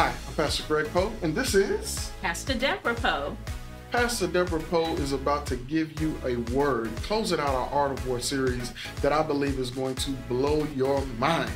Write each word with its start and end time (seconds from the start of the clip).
Hi, 0.00 0.14
I'm 0.28 0.34
Pastor 0.34 0.62
Greg 0.66 0.86
Powe, 0.94 1.12
and 1.20 1.34
this 1.34 1.54
is 1.54 2.10
Pastor 2.22 2.54
Deborah 2.54 2.94
Powe. 2.94 3.36
Pastor 3.90 4.28
Deborah 4.28 4.58
Powe 4.58 4.98
is 4.98 5.12
about 5.12 5.44
to 5.48 5.56
give 5.56 6.00
you 6.00 6.18
a 6.24 6.36
word, 6.56 6.90
closing 7.02 7.38
out 7.38 7.50
our 7.50 7.68
Art 7.68 7.92
of 7.92 8.08
War 8.08 8.18
series 8.18 8.72
that 9.02 9.12
I 9.12 9.22
believe 9.22 9.58
is 9.58 9.70
going 9.70 9.96
to 9.96 10.12
blow 10.26 10.66
your 10.74 11.04
mind. 11.18 11.52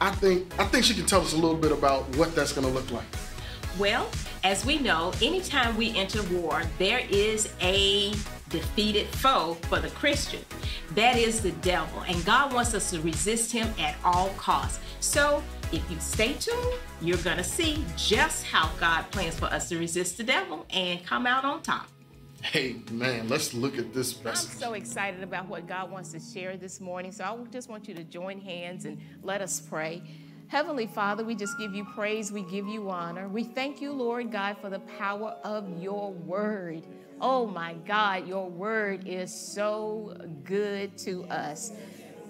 I 0.00 0.12
think 0.12 0.46
I 0.60 0.64
think 0.66 0.84
she 0.84 0.94
can 0.94 1.06
tell 1.06 1.22
us 1.22 1.32
a 1.32 1.36
little 1.36 1.56
bit 1.56 1.72
about 1.72 2.04
what 2.16 2.36
that's 2.36 2.52
going 2.52 2.68
to 2.68 2.72
look 2.72 2.88
like. 2.92 3.02
Well, 3.80 4.08
as 4.44 4.64
we 4.64 4.78
know, 4.78 5.12
anytime 5.20 5.76
we 5.76 5.92
enter 5.98 6.22
war, 6.34 6.62
there 6.78 7.02
is 7.10 7.52
a 7.60 8.12
defeated 8.48 9.08
foe 9.08 9.54
for 9.62 9.80
the 9.80 9.90
Christian. 9.90 10.44
That 10.94 11.16
is 11.16 11.40
the 11.40 11.50
devil, 11.50 12.02
and 12.02 12.24
God 12.24 12.52
wants 12.52 12.74
us 12.74 12.90
to 12.92 13.00
resist 13.00 13.50
him 13.50 13.68
at 13.76 13.96
all 14.04 14.28
costs. 14.36 14.78
So, 15.00 15.42
if 15.72 15.90
you 15.90 15.98
stay 15.98 16.34
tuned, 16.34 16.74
you're 17.00 17.16
going 17.18 17.36
to 17.38 17.44
see 17.44 17.84
just 17.96 18.44
how 18.44 18.70
God 18.78 19.10
plans 19.10 19.38
for 19.38 19.46
us 19.46 19.68
to 19.70 19.78
resist 19.78 20.16
the 20.16 20.24
devil 20.24 20.66
and 20.70 21.04
come 21.04 21.26
out 21.26 21.44
on 21.44 21.62
top. 21.62 21.88
Hey, 22.42 22.76
man, 22.92 23.28
let's 23.28 23.54
look 23.54 23.76
at 23.78 23.92
this 23.92 24.22
message. 24.22 24.52
I'm 24.52 24.58
so 24.58 24.72
excited 24.74 25.22
about 25.22 25.48
what 25.48 25.66
God 25.66 25.90
wants 25.90 26.12
to 26.12 26.20
share 26.20 26.56
this 26.56 26.80
morning. 26.80 27.10
So 27.10 27.24
I 27.24 27.50
just 27.50 27.68
want 27.68 27.88
you 27.88 27.94
to 27.94 28.04
join 28.04 28.40
hands 28.40 28.84
and 28.84 29.00
let 29.22 29.40
us 29.40 29.60
pray. 29.60 30.02
Heavenly 30.48 30.86
Father, 30.86 31.24
we 31.24 31.34
just 31.34 31.58
give 31.58 31.74
you 31.74 31.84
praise, 31.84 32.30
we 32.30 32.42
give 32.42 32.68
you 32.68 32.88
honor. 32.88 33.26
We 33.26 33.42
thank 33.42 33.80
you, 33.80 33.90
Lord 33.90 34.30
God, 34.30 34.58
for 34.60 34.70
the 34.70 34.78
power 34.78 35.36
of 35.42 35.82
your 35.82 36.12
word. 36.12 36.84
Oh 37.20 37.46
my 37.46 37.74
God, 37.86 38.28
your 38.28 38.48
word 38.48 39.08
is 39.08 39.34
so 39.34 40.16
good 40.44 40.96
to 40.98 41.24
us. 41.24 41.72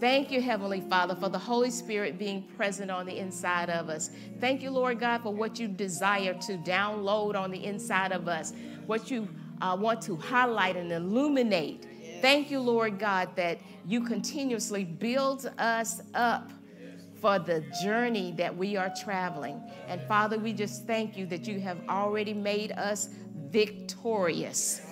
Thank 0.00 0.30
you, 0.30 0.42
Heavenly 0.42 0.82
Father, 0.82 1.14
for 1.14 1.30
the 1.30 1.38
Holy 1.38 1.70
Spirit 1.70 2.18
being 2.18 2.42
present 2.54 2.90
on 2.90 3.06
the 3.06 3.16
inside 3.16 3.70
of 3.70 3.88
us. 3.88 4.10
Thank 4.40 4.62
you, 4.62 4.70
Lord 4.70 5.00
God, 5.00 5.22
for 5.22 5.32
what 5.32 5.58
you 5.58 5.68
desire 5.68 6.34
to 6.34 6.58
download 6.58 7.34
on 7.34 7.50
the 7.50 7.64
inside 7.64 8.12
of 8.12 8.28
us, 8.28 8.52
what 8.84 9.10
you 9.10 9.26
uh, 9.62 9.74
want 9.80 10.02
to 10.02 10.16
highlight 10.16 10.76
and 10.76 10.92
illuminate. 10.92 11.86
Thank 12.20 12.50
you, 12.50 12.60
Lord 12.60 12.98
God, 12.98 13.34
that 13.36 13.58
you 13.86 14.02
continuously 14.02 14.84
build 14.84 15.50
us 15.56 16.02
up 16.12 16.52
for 17.18 17.38
the 17.38 17.64
journey 17.82 18.34
that 18.36 18.54
we 18.54 18.76
are 18.76 18.92
traveling. 19.02 19.62
And 19.88 20.02
Father, 20.02 20.38
we 20.38 20.52
just 20.52 20.86
thank 20.86 21.16
you 21.16 21.24
that 21.26 21.48
you 21.48 21.58
have 21.60 21.78
already 21.88 22.34
made 22.34 22.72
us 22.72 23.08
victorious. 23.48 24.82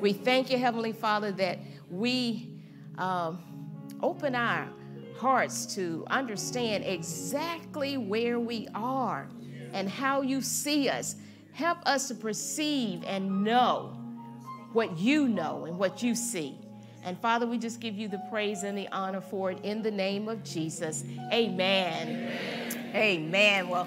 We 0.00 0.12
thank 0.12 0.48
you, 0.48 0.58
Heavenly 0.58 0.92
Father, 0.92 1.32
that 1.32 1.58
we. 1.90 2.50
Um, 2.98 3.53
open 4.02 4.34
our 4.34 4.68
hearts 5.16 5.74
to 5.74 6.04
understand 6.10 6.84
exactly 6.84 7.96
where 7.96 8.38
we 8.38 8.68
are 8.74 9.28
and 9.72 9.88
how 9.88 10.22
you 10.22 10.40
see 10.40 10.88
us. 10.88 11.16
Help 11.52 11.78
us 11.86 12.08
to 12.08 12.14
perceive 12.14 13.02
and 13.06 13.44
know 13.44 13.96
what 14.72 14.98
you 14.98 15.28
know 15.28 15.64
and 15.66 15.78
what 15.78 16.02
you 16.02 16.14
see. 16.14 16.58
And 17.04 17.18
Father, 17.20 17.46
we 17.46 17.58
just 17.58 17.80
give 17.80 17.96
you 17.96 18.08
the 18.08 18.22
praise 18.30 18.62
and 18.62 18.76
the 18.76 18.88
honor 18.88 19.20
for 19.20 19.50
it 19.50 19.58
in 19.62 19.82
the 19.82 19.90
name 19.90 20.28
of 20.28 20.42
Jesus. 20.42 21.04
Amen. 21.32 22.08
Amen. 22.08 22.94
Amen. 22.94 23.68
Well, 23.68 23.86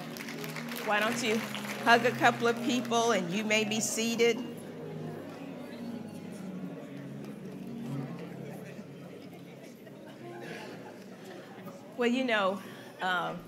why 0.84 1.00
don't 1.00 1.22
you 1.22 1.40
hug 1.84 2.06
a 2.06 2.10
couple 2.12 2.46
of 2.46 2.62
people 2.64 3.12
and 3.12 3.30
you 3.30 3.44
may 3.44 3.64
be 3.64 3.80
seated. 3.80 4.38
Well, 11.98 12.08
you 12.08 12.22
know, 12.22 12.60
um, 13.02 13.40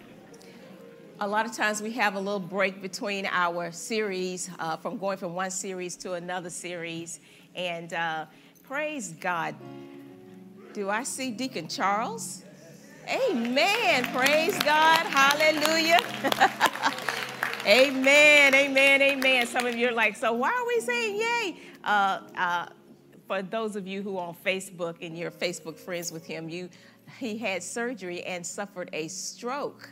a 1.20 1.28
lot 1.28 1.46
of 1.46 1.52
times 1.52 1.80
we 1.80 1.92
have 1.92 2.16
a 2.16 2.18
little 2.18 2.40
break 2.40 2.82
between 2.82 3.26
our 3.26 3.70
series, 3.70 4.50
uh, 4.58 4.76
from 4.76 4.98
going 4.98 5.18
from 5.18 5.36
one 5.36 5.52
series 5.52 5.94
to 5.98 6.14
another 6.14 6.50
series. 6.50 7.20
And 7.54 7.94
uh, 7.94 8.26
praise 8.64 9.12
God. 9.12 9.54
Do 10.72 10.90
I 10.90 11.04
see 11.04 11.30
Deacon 11.30 11.68
Charles? 11.68 12.42
Amen. 13.08 14.06
Praise 14.12 14.58
God. 14.64 15.06
Hallelujah. 15.06 16.00
amen. 17.66 18.52
Amen. 18.52 19.00
Amen. 19.00 19.46
Some 19.46 19.64
of 19.64 19.76
you 19.76 19.90
are 19.90 19.92
like, 19.92 20.16
so 20.16 20.32
why 20.32 20.50
are 20.50 20.66
we 20.66 20.80
saying 20.80 21.16
yay? 21.20 21.56
Uh, 21.84 22.20
uh, 22.36 22.66
for 23.28 23.42
those 23.42 23.76
of 23.76 23.86
you 23.86 24.02
who 24.02 24.18
are 24.18 24.26
on 24.26 24.36
Facebook 24.44 24.96
and 25.02 25.16
you're 25.16 25.30
Facebook 25.30 25.76
friends 25.76 26.10
with 26.10 26.26
him, 26.26 26.48
you 26.48 26.68
he 27.18 27.38
had 27.38 27.62
surgery 27.62 28.22
and 28.22 28.46
suffered 28.46 28.90
a 28.92 29.08
stroke. 29.08 29.90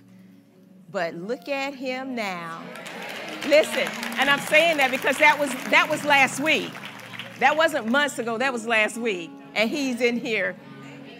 But 0.90 1.14
look 1.14 1.48
at 1.48 1.74
him 1.74 2.14
now. 2.14 2.62
Listen, 3.46 3.86
and 4.18 4.30
I'm 4.30 4.40
saying 4.40 4.78
that 4.78 4.90
because 4.90 5.18
that 5.18 5.38
was 5.38 5.50
that 5.70 5.88
was 5.88 6.04
last 6.04 6.40
week. 6.40 6.72
That 7.40 7.56
wasn't 7.56 7.86
months 7.86 8.18
ago, 8.18 8.38
that 8.38 8.52
was 8.52 8.66
last 8.66 8.96
week. 8.96 9.30
And 9.54 9.70
he's 9.70 10.00
in 10.00 10.18
here. 10.18 10.56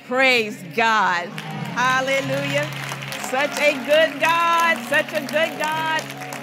Praise 0.06 0.62
God. 0.74 1.28
Hallelujah. 1.28 2.68
Such 3.30 3.58
a 3.60 3.74
good 3.84 4.20
God, 4.20 4.78
such 4.88 5.12
a 5.12 5.20
good 5.20 5.58
God. 5.58 6.00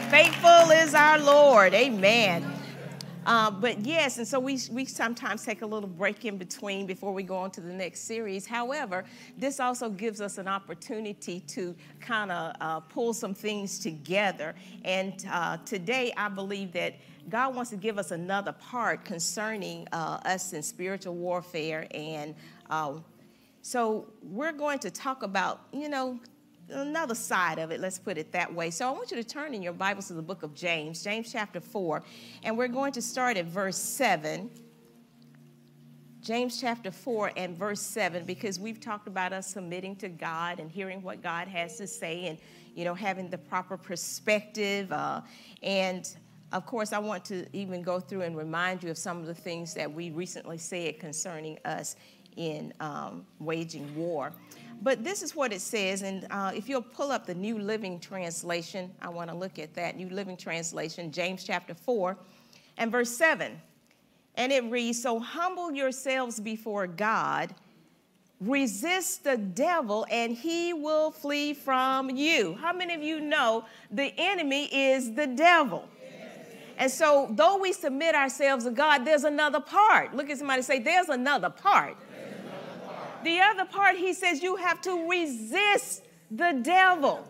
Faithful 0.10 0.72
is 0.72 0.94
our 0.94 1.20
Lord. 1.20 1.74
Amen. 1.74 2.55
Uh, 3.26 3.50
but 3.50 3.80
yes, 3.86 4.18
and 4.18 4.28
so 4.28 4.40
we, 4.40 4.60
we 4.72 4.86
sometimes 4.86 5.44
take 5.44 5.62
a 5.64 5.66
little 5.66 5.90
break 5.90 6.26
in 6.26 6.38
between 6.38 6.86
before 6.86 7.12
we 7.12 7.24
go 7.24 7.38
on 7.38 7.50
to 7.52 7.62
the 7.62 7.74
next 7.74 8.02
series. 8.02 8.46
However, 8.46 9.04
this 9.38 9.60
also 9.60 9.90
gives 9.90 10.22
us 10.22 10.38
an 10.38 10.48
opportunity 10.48 11.40
to 11.42 11.76
kind 12.00 12.32
of 12.32 12.56
uh, 12.62 12.80
pull 12.82 13.14
some 13.14 13.34
things 13.34 13.80
together. 13.80 14.54
And 14.84 15.26
uh, 15.32 15.58
today, 15.66 16.14
I 16.16 16.30
believe 16.30 16.72
that 16.74 16.96
God 17.30 17.56
wants 17.56 17.72
to 17.72 17.78
give 17.78 17.98
us 17.98 18.12
another 18.12 18.52
part 18.52 19.04
concerning 19.04 19.88
uh, 19.92 20.20
us 20.26 20.54
in 20.54 20.62
spiritual 20.62 21.16
warfare. 21.16 21.88
And 21.92 22.36
uh, 22.70 22.94
so 23.64 24.06
we're 24.22 24.52
going 24.52 24.78
to 24.80 24.92
talk 24.92 25.24
about, 25.24 25.62
you 25.74 25.90
know, 25.90 26.20
another 26.70 27.16
side 27.16 27.60
of 27.60 27.72
it, 27.72 27.80
let's 27.80 28.00
put 28.00 28.18
it 28.18 28.32
that 28.32 28.54
way. 28.54 28.70
So 28.70 28.88
I 28.88 28.92
want 28.92 29.12
you 29.12 29.18
to 29.18 29.24
turn 29.24 29.54
in 29.54 29.62
your 29.62 29.74
Bibles 29.74 30.08
to 30.08 30.14
the 30.14 30.22
book 30.22 30.44
of 30.44 30.54
James, 30.54 31.04
James 31.04 31.32
chapter 31.32 31.60
4, 31.60 32.04
and 32.44 32.58
we're 32.58 32.68
going 32.68 32.92
to 32.94 33.02
start 33.02 33.38
at 33.38 33.46
verse 33.46 33.78
7. 33.78 34.50
James 36.22 36.60
chapter 36.60 36.90
4 36.90 37.34
and 37.38 37.56
verse 37.56 37.82
7, 37.82 38.26
because 38.26 38.60
we've 38.60 38.80
talked 38.80 39.08
about 39.08 39.32
us 39.32 39.48
submitting 39.48 39.96
to 39.98 40.10
God 40.10 40.60
and 40.60 40.72
hearing 40.72 41.04
what 41.04 41.22
God 41.22 41.48
has 41.48 41.78
to 41.78 41.86
say 41.86 42.26
and, 42.26 42.40
you 42.74 42.84
know, 42.84 42.96
having 42.96 43.30
the 43.30 43.38
proper 43.38 43.78
perspective. 43.78 44.92
Uh, 44.92 45.22
and 45.62 46.18
of 46.52 46.66
course, 46.66 46.94
I 46.94 47.00
want 47.00 47.26
to 47.26 47.46
even 47.54 47.84
go 47.84 48.00
through 48.00 48.22
and 48.22 48.36
remind 48.36 48.84
you 48.84 48.90
of 48.90 48.98
some 48.98 49.20
of 49.20 49.28
the 49.28 49.36
things 49.36 49.76
that 49.76 49.92
we 49.92 50.10
recently 50.10 50.58
said 50.58 51.00
concerning 51.00 51.60
us 51.64 51.96
in 52.38 52.74
um, 52.80 53.26
waging 53.40 53.96
war. 53.96 54.32
But 54.82 55.04
this 55.04 55.24
is 55.24 55.36
what 55.36 55.52
it 55.52 55.62
says, 55.62 56.02
and 56.02 56.28
uh, 56.30 56.52
if 56.54 56.70
you'll 56.70 56.82
pull 56.82 57.12
up 57.12 57.26
the 57.26 57.34
New 57.34 57.58
Living 57.58 58.00
Translation, 58.00 58.92
I 59.02 59.10
want 59.10 59.30
to 59.30 59.36
look 59.36 59.58
at 59.58 59.74
that. 59.76 59.98
New 59.98 60.10
Living 60.10 60.38
Translation, 60.38 61.12
James 61.12 61.44
chapter 61.44 61.74
4 61.74 62.18
and 62.78 62.92
verse 62.92 63.10
7. 63.10 63.60
And 64.36 64.52
it 64.52 64.64
reads 64.66 65.02
So 65.02 65.20
humble 65.20 65.72
yourselves 65.72 66.40
before 66.40 66.88
God, 66.88 67.56
resist 68.40 69.24
the 69.24 69.38
devil, 69.38 70.06
and 70.12 70.34
he 70.34 70.74
will 70.74 71.12
flee 71.12 71.54
from 71.54 72.10
you. 72.10 72.56
How 72.56 72.74
many 72.74 72.94
of 72.94 73.02
you 73.02 73.22
know 73.22 73.66
the 73.90 74.14
enemy 74.18 74.66
is 74.66 75.14
the 75.14 75.28
devil? 75.28 75.88
And 76.78 76.92
so, 76.92 77.30
though 77.32 77.58
we 77.58 77.72
submit 77.72 78.16
ourselves 78.16 78.66
to 78.66 78.72
God, 78.72 79.06
there's 79.06 79.24
another 79.24 79.62
part. 79.62 80.14
Look 80.14 80.30
at 80.30 80.38
somebody 80.38 80.62
say, 80.62 80.80
There's 80.80 81.10
another 81.10 81.50
part. 81.50 81.96
The 83.26 83.42
other 83.42 83.66
part, 83.66 83.98
he 83.98 84.14
says, 84.14 84.44
you 84.44 84.56
have 84.56 84.82
to 84.82 85.10
resist 85.10 86.04
the 86.30 86.60
devil. 86.62 87.28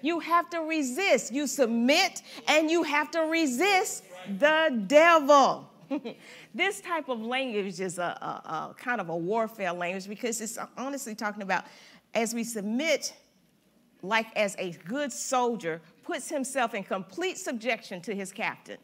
You 0.00 0.18
have 0.20 0.48
to 0.48 0.60
resist. 0.60 1.30
You 1.30 1.46
submit 1.46 2.22
and 2.46 2.70
you 2.70 2.84
have 2.84 3.10
to 3.10 3.20
resist 3.20 4.04
the 4.38 4.82
devil. 4.86 5.70
this 6.54 6.80
type 6.80 7.10
of 7.10 7.20
language 7.20 7.80
is 7.80 7.98
a, 7.98 8.02
a, 8.02 8.48
a, 8.50 8.74
kind 8.78 9.02
of 9.02 9.10
a 9.10 9.16
warfare 9.16 9.74
language 9.74 10.08
because 10.08 10.40
it's 10.40 10.56
honestly 10.78 11.14
talking 11.14 11.42
about 11.42 11.64
as 12.14 12.32
we 12.32 12.42
submit, 12.42 13.14
like 14.02 14.34
as 14.36 14.56
a 14.58 14.70
good 14.86 15.12
soldier, 15.12 15.82
puts 16.02 16.30
himself 16.30 16.72
in 16.72 16.82
complete 16.82 17.36
subjection 17.36 18.00
to 18.00 18.14
his 18.14 18.32
captain 18.32 18.78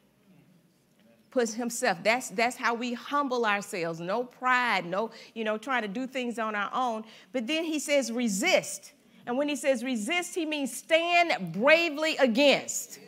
puts 1.35 1.53
himself. 1.53 1.99
That's 2.05 2.31
that's 2.31 2.55
how 2.55 2.75
we 2.75 2.93
humble 2.95 3.45
ourselves. 3.45 3.99
No 3.99 4.23
pride, 4.23 4.87
no, 4.87 5.11
you 5.35 5.43
know, 5.43 5.59
trying 5.59 5.83
to 5.83 5.89
do 5.89 6.07
things 6.07 6.39
on 6.39 6.55
our 6.55 6.71
own. 6.73 7.03
But 7.33 7.49
then 7.49 7.65
he 7.65 7.81
says 7.81 8.13
resist. 8.13 8.93
And 9.27 9.37
when 9.37 9.49
he 9.49 9.57
says 9.57 9.83
resist, 9.83 10.37
he 10.37 10.47
means 10.47 10.73
stand 10.73 11.53
bravely 11.53 12.17
against. 12.19 13.01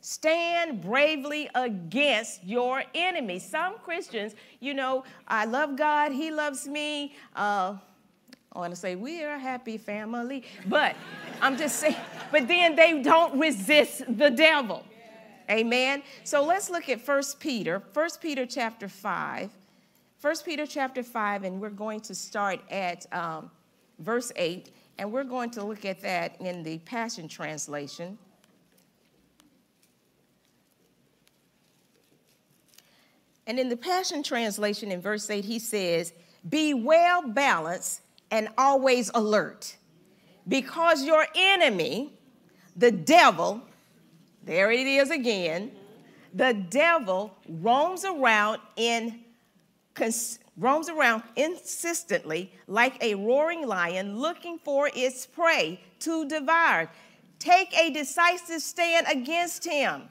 Stand 0.00 0.82
bravely 0.82 1.50
against 1.54 2.44
your 2.44 2.84
enemy. 2.94 3.40
Some 3.40 3.78
Christians, 3.78 4.34
you 4.60 4.72
know, 4.72 5.04
I 5.26 5.46
love 5.46 5.76
God, 5.76 6.12
He 6.12 6.30
loves 6.30 6.66
me. 6.68 7.14
Uh, 7.34 7.74
I 8.52 8.58
want 8.58 8.72
to 8.72 8.76
say, 8.76 8.94
we 8.94 9.22
are 9.24 9.34
a 9.34 9.38
happy 9.38 9.78
family. 9.78 10.44
But 10.66 10.96
I'm 11.42 11.58
just 11.58 11.76
saying, 11.76 11.96
but 12.30 12.46
then 12.48 12.76
they 12.76 13.02
don't 13.02 13.38
resist 13.38 14.04
the 14.08 14.30
devil. 14.30 14.84
Amen. 15.50 16.02
So 16.22 16.44
let's 16.44 16.70
look 16.70 16.88
at 16.88 17.06
1 17.06 17.22
Peter, 17.40 17.82
1 17.92 18.08
Peter 18.20 18.46
chapter 18.46 18.88
5. 18.88 19.50
1 20.20 20.34
Peter 20.44 20.66
chapter 20.66 21.02
5, 21.02 21.44
and 21.44 21.60
we're 21.60 21.70
going 21.70 22.00
to 22.00 22.14
start 22.14 22.60
at 22.70 23.06
um, 23.12 23.50
verse 23.98 24.30
8, 24.36 24.70
and 24.98 25.10
we're 25.10 25.24
going 25.24 25.50
to 25.50 25.64
look 25.64 25.84
at 25.84 26.02
that 26.02 26.40
in 26.40 26.62
the 26.62 26.78
Passion 26.80 27.26
Translation. 27.26 28.18
And 33.46 33.58
in 33.58 33.68
the 33.68 33.76
Passion 33.76 34.22
Translation, 34.22 34.92
in 34.92 35.00
verse 35.00 35.28
8, 35.28 35.44
he 35.44 35.58
says, 35.58 36.12
Be 36.48 36.74
well 36.74 37.26
balanced 37.26 38.02
and 38.30 38.48
always 38.58 39.10
alert, 39.14 39.76
because 40.46 41.02
your 41.02 41.26
enemy, 41.34 42.12
the 42.76 42.92
devil, 42.92 43.62
there 44.44 44.70
it 44.70 44.86
is 44.86 45.10
again, 45.10 45.72
the 46.34 46.54
devil 46.70 47.36
roams 47.48 48.04
around 48.04 48.60
in 48.76 49.20
roams 50.56 50.88
around 50.88 51.22
insistently 51.36 52.52
like 52.66 53.02
a 53.02 53.14
roaring 53.14 53.66
lion 53.66 54.18
looking 54.18 54.58
for 54.58 54.90
its 54.94 55.26
prey 55.26 55.80
to 55.98 56.26
devour. 56.26 56.90
Take 57.38 57.76
a 57.76 57.90
decisive 57.90 58.62
stand 58.62 59.06
against 59.10 59.64
him 59.64 60.02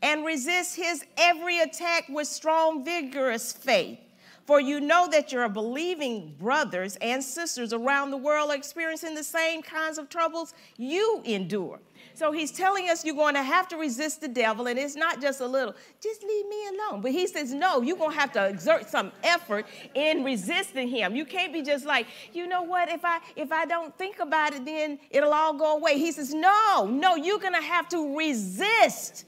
and 0.00 0.24
resist 0.24 0.76
his 0.76 1.04
every 1.16 1.60
attack 1.60 2.08
with 2.08 2.26
strong, 2.26 2.84
vigorous 2.84 3.52
faith. 3.52 3.98
For 4.46 4.60
you 4.60 4.80
know 4.80 5.08
that 5.08 5.30
your 5.30 5.48
believing 5.48 6.34
brothers 6.38 6.96
and 6.96 7.22
sisters 7.22 7.72
around 7.72 8.10
the 8.10 8.16
world 8.16 8.50
are 8.50 8.56
experiencing 8.56 9.14
the 9.14 9.22
same 9.22 9.62
kinds 9.62 9.98
of 9.98 10.08
troubles 10.08 10.52
you 10.76 11.22
endure. 11.24 11.78
So 12.14 12.32
he's 12.32 12.52
telling 12.52 12.88
us 12.88 13.04
you're 13.04 13.14
going 13.14 13.34
to 13.34 13.42
have 13.42 13.68
to 13.68 13.76
resist 13.76 14.20
the 14.20 14.28
devil, 14.28 14.66
and 14.66 14.78
it's 14.78 14.96
not 14.96 15.20
just 15.20 15.40
a 15.40 15.46
little, 15.46 15.74
just 16.02 16.22
leave 16.22 16.46
me 16.48 16.68
alone. 16.68 17.00
But 17.00 17.12
he 17.12 17.26
says, 17.26 17.52
no, 17.52 17.82
you're 17.82 17.96
going 17.96 18.12
to 18.12 18.18
have 18.18 18.32
to 18.32 18.46
exert 18.46 18.88
some 18.88 19.12
effort 19.22 19.66
in 19.94 20.24
resisting 20.24 20.88
him. 20.88 21.16
You 21.16 21.24
can't 21.24 21.52
be 21.52 21.62
just 21.62 21.86
like, 21.86 22.06
you 22.32 22.46
know 22.46 22.62
what, 22.62 22.90
if 22.90 23.04
I 23.04 23.20
if 23.36 23.52
I 23.52 23.64
don't 23.64 23.96
think 23.96 24.18
about 24.18 24.54
it, 24.54 24.64
then 24.64 24.98
it'll 25.10 25.32
all 25.32 25.54
go 25.54 25.76
away. 25.76 25.98
He 25.98 26.12
says, 26.12 26.34
no, 26.34 26.86
no, 26.90 27.16
you're 27.16 27.38
going 27.38 27.54
to 27.54 27.62
have 27.62 27.88
to 27.90 28.16
resist 28.16 29.26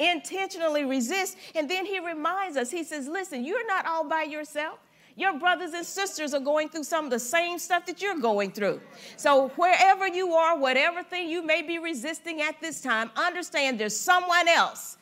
intentionally 0.00 0.84
resist. 0.84 1.36
And 1.54 1.70
then 1.70 1.86
he 1.86 2.00
reminds 2.00 2.56
us, 2.56 2.70
he 2.70 2.82
says, 2.84 3.06
listen, 3.06 3.44
you're 3.44 3.66
not 3.66 3.86
all 3.86 4.04
by 4.08 4.24
yourself. 4.24 4.78
Your 5.16 5.38
brothers 5.38 5.72
and 5.74 5.86
sisters 5.86 6.34
are 6.34 6.40
going 6.40 6.68
through 6.68 6.84
some 6.84 7.04
of 7.04 7.10
the 7.10 7.20
same 7.20 7.58
stuff 7.58 7.86
that 7.86 8.02
you're 8.02 8.18
going 8.18 8.50
through. 8.50 8.80
So, 9.16 9.48
wherever 9.50 10.08
you 10.08 10.34
are, 10.34 10.58
whatever 10.58 11.04
thing 11.04 11.28
you 11.28 11.44
may 11.44 11.62
be 11.62 11.78
resisting 11.78 12.40
at 12.40 12.60
this 12.60 12.80
time, 12.80 13.10
understand 13.14 13.78
there's 13.78 13.96
someone 13.96 14.48
else 14.48 14.96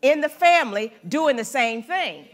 in 0.00 0.22
the 0.22 0.30
family 0.30 0.94
doing 1.08 1.36
the 1.36 1.44
same 1.44 1.82
thing. 1.82 2.28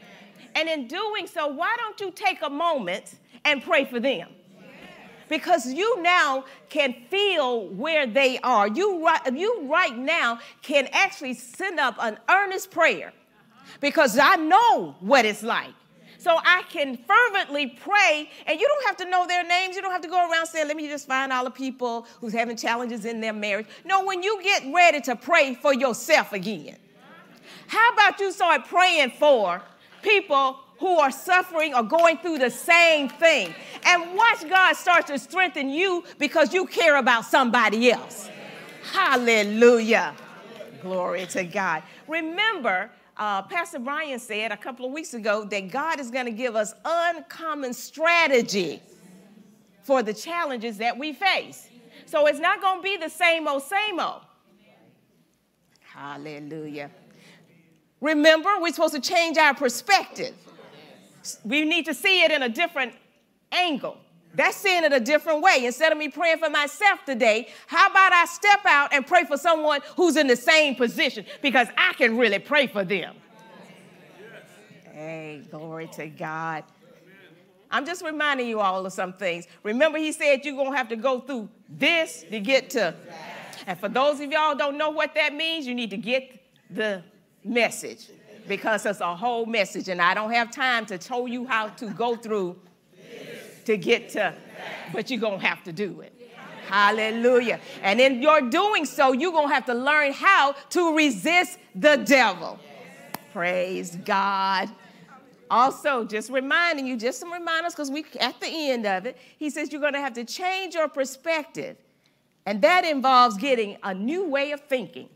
And 0.54 0.68
in 0.68 0.86
doing 0.86 1.26
so, 1.26 1.48
why 1.48 1.74
don't 1.78 1.98
you 2.00 2.12
take 2.12 2.42
a 2.42 2.50
moment 2.50 3.14
and 3.44 3.62
pray 3.62 3.84
for 3.84 3.98
them? 3.98 4.28
because 5.32 5.72
you 5.72 6.02
now 6.02 6.44
can 6.68 6.94
feel 7.08 7.66
where 7.68 8.06
they 8.06 8.38
are. 8.40 8.68
You 8.68 9.02
right, 9.02 9.34
you 9.34 9.62
right 9.66 9.96
now 9.96 10.38
can 10.60 10.88
actually 10.92 11.32
send 11.32 11.80
up 11.80 11.96
an 11.98 12.18
earnest 12.28 12.70
prayer 12.70 13.14
because 13.80 14.18
I 14.18 14.36
know 14.36 14.94
what 15.00 15.24
it's 15.24 15.42
like. 15.42 15.72
So 16.22 16.36
I 16.36 16.62
can 16.70 16.96
fervently 16.98 17.66
pray, 17.66 18.30
and 18.46 18.60
you 18.60 18.68
don't 18.68 18.86
have 18.86 18.96
to 18.98 19.10
know 19.10 19.26
their 19.26 19.42
names. 19.44 19.74
You 19.74 19.82
don't 19.82 19.90
have 19.90 20.02
to 20.02 20.08
go 20.08 20.30
around 20.30 20.46
saying, 20.46 20.68
let 20.68 20.76
me 20.76 20.86
just 20.86 21.08
find 21.08 21.32
all 21.32 21.42
the 21.42 21.50
people 21.50 22.06
who's 22.20 22.32
having 22.32 22.56
challenges 22.56 23.04
in 23.04 23.20
their 23.20 23.32
marriage. 23.32 23.66
No, 23.84 24.04
when 24.04 24.22
you 24.22 24.40
get 24.40 24.62
ready 24.72 25.00
to 25.00 25.16
pray 25.16 25.54
for 25.54 25.74
yourself 25.74 26.32
again, 26.32 26.76
how 27.66 27.92
about 27.92 28.20
you 28.20 28.30
start 28.30 28.66
praying 28.66 29.10
for 29.18 29.62
people 30.02 30.60
who 30.78 30.98
are 30.98 31.10
suffering 31.10 31.74
or 31.74 31.82
going 31.82 32.18
through 32.18 32.38
the 32.38 32.50
same 32.50 33.08
thing. 33.08 33.54
And 33.84 34.14
watch 34.16 34.48
God 34.48 34.74
start 34.74 35.06
to 35.08 35.18
strengthen 35.18 35.70
you 35.70 36.04
because 36.18 36.52
you 36.52 36.66
care 36.66 36.96
about 36.96 37.24
somebody 37.24 37.90
else. 37.90 38.28
Hallelujah. 38.92 40.14
Glory 40.82 41.26
to 41.26 41.44
God. 41.44 41.84
Remember, 42.08 42.90
uh, 43.16 43.42
Pastor 43.42 43.78
Brian 43.78 44.18
said 44.18 44.52
a 44.52 44.56
couple 44.56 44.86
of 44.86 44.92
weeks 44.92 45.14
ago 45.14 45.44
that 45.44 45.70
God 45.70 46.00
is 46.00 46.10
going 46.10 46.26
to 46.26 46.32
give 46.32 46.56
us 46.56 46.74
uncommon 46.84 47.72
strategy 47.74 48.80
for 49.82 50.02
the 50.02 50.14
challenges 50.14 50.78
that 50.78 50.96
we 50.96 51.12
face. 51.12 51.68
So 52.06 52.26
it's 52.26 52.38
not 52.38 52.60
going 52.60 52.78
to 52.78 52.82
be 52.82 52.96
the 52.96 53.08
same 53.08 53.46
old, 53.48 53.62
same 53.62 54.00
old. 54.00 54.22
Hallelujah. 55.80 56.90
Remember, 58.00 58.48
we're 58.60 58.72
supposed 58.72 58.94
to 58.94 59.00
change 59.00 59.36
our 59.38 59.54
perspective 59.54 60.34
we 61.44 61.64
need 61.64 61.84
to 61.86 61.94
see 61.94 62.22
it 62.22 62.30
in 62.30 62.42
a 62.42 62.48
different 62.48 62.94
angle. 63.50 63.96
That's 64.34 64.56
seeing 64.56 64.84
it 64.84 64.92
a 64.92 65.00
different 65.00 65.42
way. 65.42 65.64
Instead 65.66 65.92
of 65.92 65.98
me 65.98 66.08
praying 66.08 66.38
for 66.38 66.48
myself 66.48 67.04
today, 67.04 67.48
how 67.66 67.90
about 67.90 68.12
I 68.12 68.24
step 68.24 68.60
out 68.64 68.92
and 68.92 69.06
pray 69.06 69.24
for 69.24 69.36
someone 69.36 69.80
who's 69.96 70.16
in 70.16 70.26
the 70.26 70.36
same 70.36 70.74
position 70.74 71.26
because 71.42 71.68
I 71.76 71.92
can 71.94 72.16
really 72.16 72.38
pray 72.38 72.66
for 72.66 72.84
them. 72.84 73.16
Hey, 74.92 75.42
glory 75.50 75.88
to 75.94 76.06
God. 76.06 76.64
I'm 77.70 77.86
just 77.86 78.04
reminding 78.04 78.48
you 78.48 78.60
all 78.60 78.84
of 78.84 78.92
some 78.92 79.14
things. 79.14 79.46
Remember, 79.62 79.98
he 79.98 80.12
said 80.12 80.44
you're 80.44 80.54
going 80.54 80.72
to 80.72 80.76
have 80.76 80.88
to 80.88 80.96
go 80.96 81.20
through 81.20 81.48
this 81.68 82.24
to 82.30 82.38
get 82.40 82.70
to. 82.70 82.94
And 83.66 83.78
for 83.78 83.88
those 83.88 84.20
of 84.20 84.30
y'all 84.30 84.54
don't 84.54 84.76
know 84.76 84.90
what 84.90 85.14
that 85.14 85.34
means, 85.34 85.66
you 85.66 85.74
need 85.74 85.90
to 85.90 85.96
get 85.96 86.42
the 86.70 87.02
message 87.44 88.08
because 88.48 88.84
it's 88.86 89.00
a 89.00 89.14
whole 89.14 89.46
message, 89.46 89.88
and 89.88 90.02
I 90.02 90.14
don't 90.14 90.32
have 90.32 90.50
time 90.50 90.84
to 90.86 91.00
show 91.00 91.26
you 91.26 91.46
how 91.46 91.68
to 91.68 91.86
go 91.90 92.16
through 92.16 92.60
to 93.64 93.76
get 93.76 94.10
to, 94.10 94.34
but 94.92 95.10
you're 95.10 95.20
going 95.20 95.40
to 95.40 95.46
have 95.46 95.62
to 95.64 95.72
do 95.72 96.00
it. 96.00 96.12
Hallelujah. 96.66 97.60
And 97.82 98.00
in 98.00 98.22
your 98.22 98.40
doing 98.40 98.86
so, 98.86 99.12
you're 99.12 99.32
going 99.32 99.48
to 99.48 99.54
have 99.54 99.66
to 99.66 99.74
learn 99.74 100.12
how 100.12 100.54
to 100.70 100.96
resist 100.96 101.58
the 101.74 101.96
devil. 101.96 102.58
Praise 103.32 103.96
God. 103.96 104.70
Also, 105.50 106.04
just 106.04 106.30
reminding 106.30 106.86
you, 106.86 106.96
just 106.96 107.20
some 107.20 107.30
reminders, 107.30 107.74
because 107.74 107.90
we 107.90 108.06
at 108.20 108.40
the 108.40 108.48
end 108.48 108.86
of 108.86 109.04
it, 109.04 109.18
he 109.38 109.50
says 109.50 109.70
you're 109.70 109.82
going 109.82 109.92
to 109.92 110.00
have 110.00 110.14
to 110.14 110.24
change 110.24 110.74
your 110.74 110.88
perspective. 110.88 111.76
And 112.46 112.62
that 112.62 112.84
involves 112.84 113.36
getting 113.36 113.76
a 113.82 113.92
new 113.92 114.26
way 114.28 114.52
of 114.52 114.60
thinking. 114.60 115.08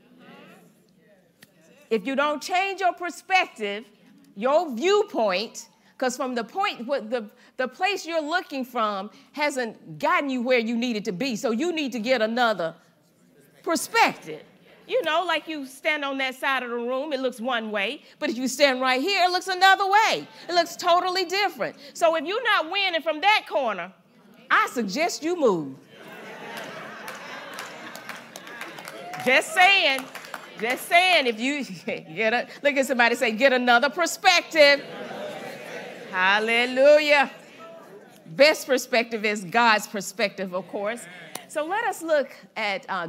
If 1.88 2.06
you 2.06 2.16
don't 2.16 2.42
change 2.42 2.80
your 2.80 2.92
perspective, 2.92 3.85
your 4.35 4.75
viewpoint, 4.75 5.68
because 5.97 6.17
from 6.17 6.35
the 6.35 6.45
point, 6.45 6.87
what 6.87 7.11
the, 7.11 7.31
the 7.57 7.67
place 7.67 8.05
you're 8.05 8.23
looking 8.23 8.65
from 8.65 9.11
hasn't 9.33 9.99
gotten 9.99 10.29
you 10.29 10.43
where 10.43 10.59
you 10.59 10.76
needed 10.76 11.07
to 11.07 11.12
be. 11.12 11.37
So 11.37 11.53
you 11.53 11.73
need 11.73 11.93
to 11.93 11.99
get 11.99 12.21
another 12.21 12.75
perspective. 13.62 14.43
You 14.87 15.03
know, 15.03 15.25
like 15.26 15.49
you 15.49 15.67
stand 15.67 16.05
on 16.05 16.19
that 16.19 16.35
side 16.35 16.62
of 16.62 16.71
the 16.71 16.76
room, 16.76 17.12
it 17.12 17.21
looks 17.21 17.41
one 17.41 17.71
way, 17.71 18.03
but 18.19 18.31
if 18.31 18.37
you 18.37 18.47
stand 18.47 18.81
right 18.81 19.00
here, 19.00 19.25
it 19.25 19.31
looks 19.31 19.49
another 19.49 19.87
way. 19.91 20.29
It 20.49 20.55
looks 20.55 20.76
totally 20.76 21.25
different. 21.25 21.76
So 21.95 22.15
if 22.15 22.25
you're 22.25 22.45
not 22.45 22.71
winning 22.71 23.00
from 23.00 23.21
that 23.23 23.47
corner, 23.49 23.93
I 24.50 24.69
suggest 24.71 25.25
you 25.25 25.35
move. 25.35 25.76
Just 29.25 29.55
saying. 29.55 30.05
Just 30.61 30.88
saying, 30.88 31.26
if 31.26 31.41
you 31.41 31.65
get 32.15 32.33
a 32.33 32.47
look 32.62 32.76
at 32.76 32.87
somebody 32.87 33.17
say, 33.17 33.33
get 33.33 33.53
another 33.53 33.91
perspective. 33.91 34.85
Hallelujah. 36.16 37.30
Best 38.25 38.66
perspective 38.66 39.26
is 39.26 39.44
God's 39.44 39.87
perspective, 39.87 40.54
of 40.54 40.66
course. 40.68 41.04
So 41.49 41.66
let 41.66 41.85
us 41.85 42.00
look 42.00 42.30
at 42.56 42.87
uh, 42.88 43.08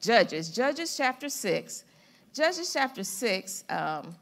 Judges, 0.00 0.48
Judges 0.48 0.96
chapter 0.96 1.28
6. 1.28 1.84
Judges 2.32 2.72
chapter 2.72 3.04
6, 3.04 3.64
um, 3.68 4.16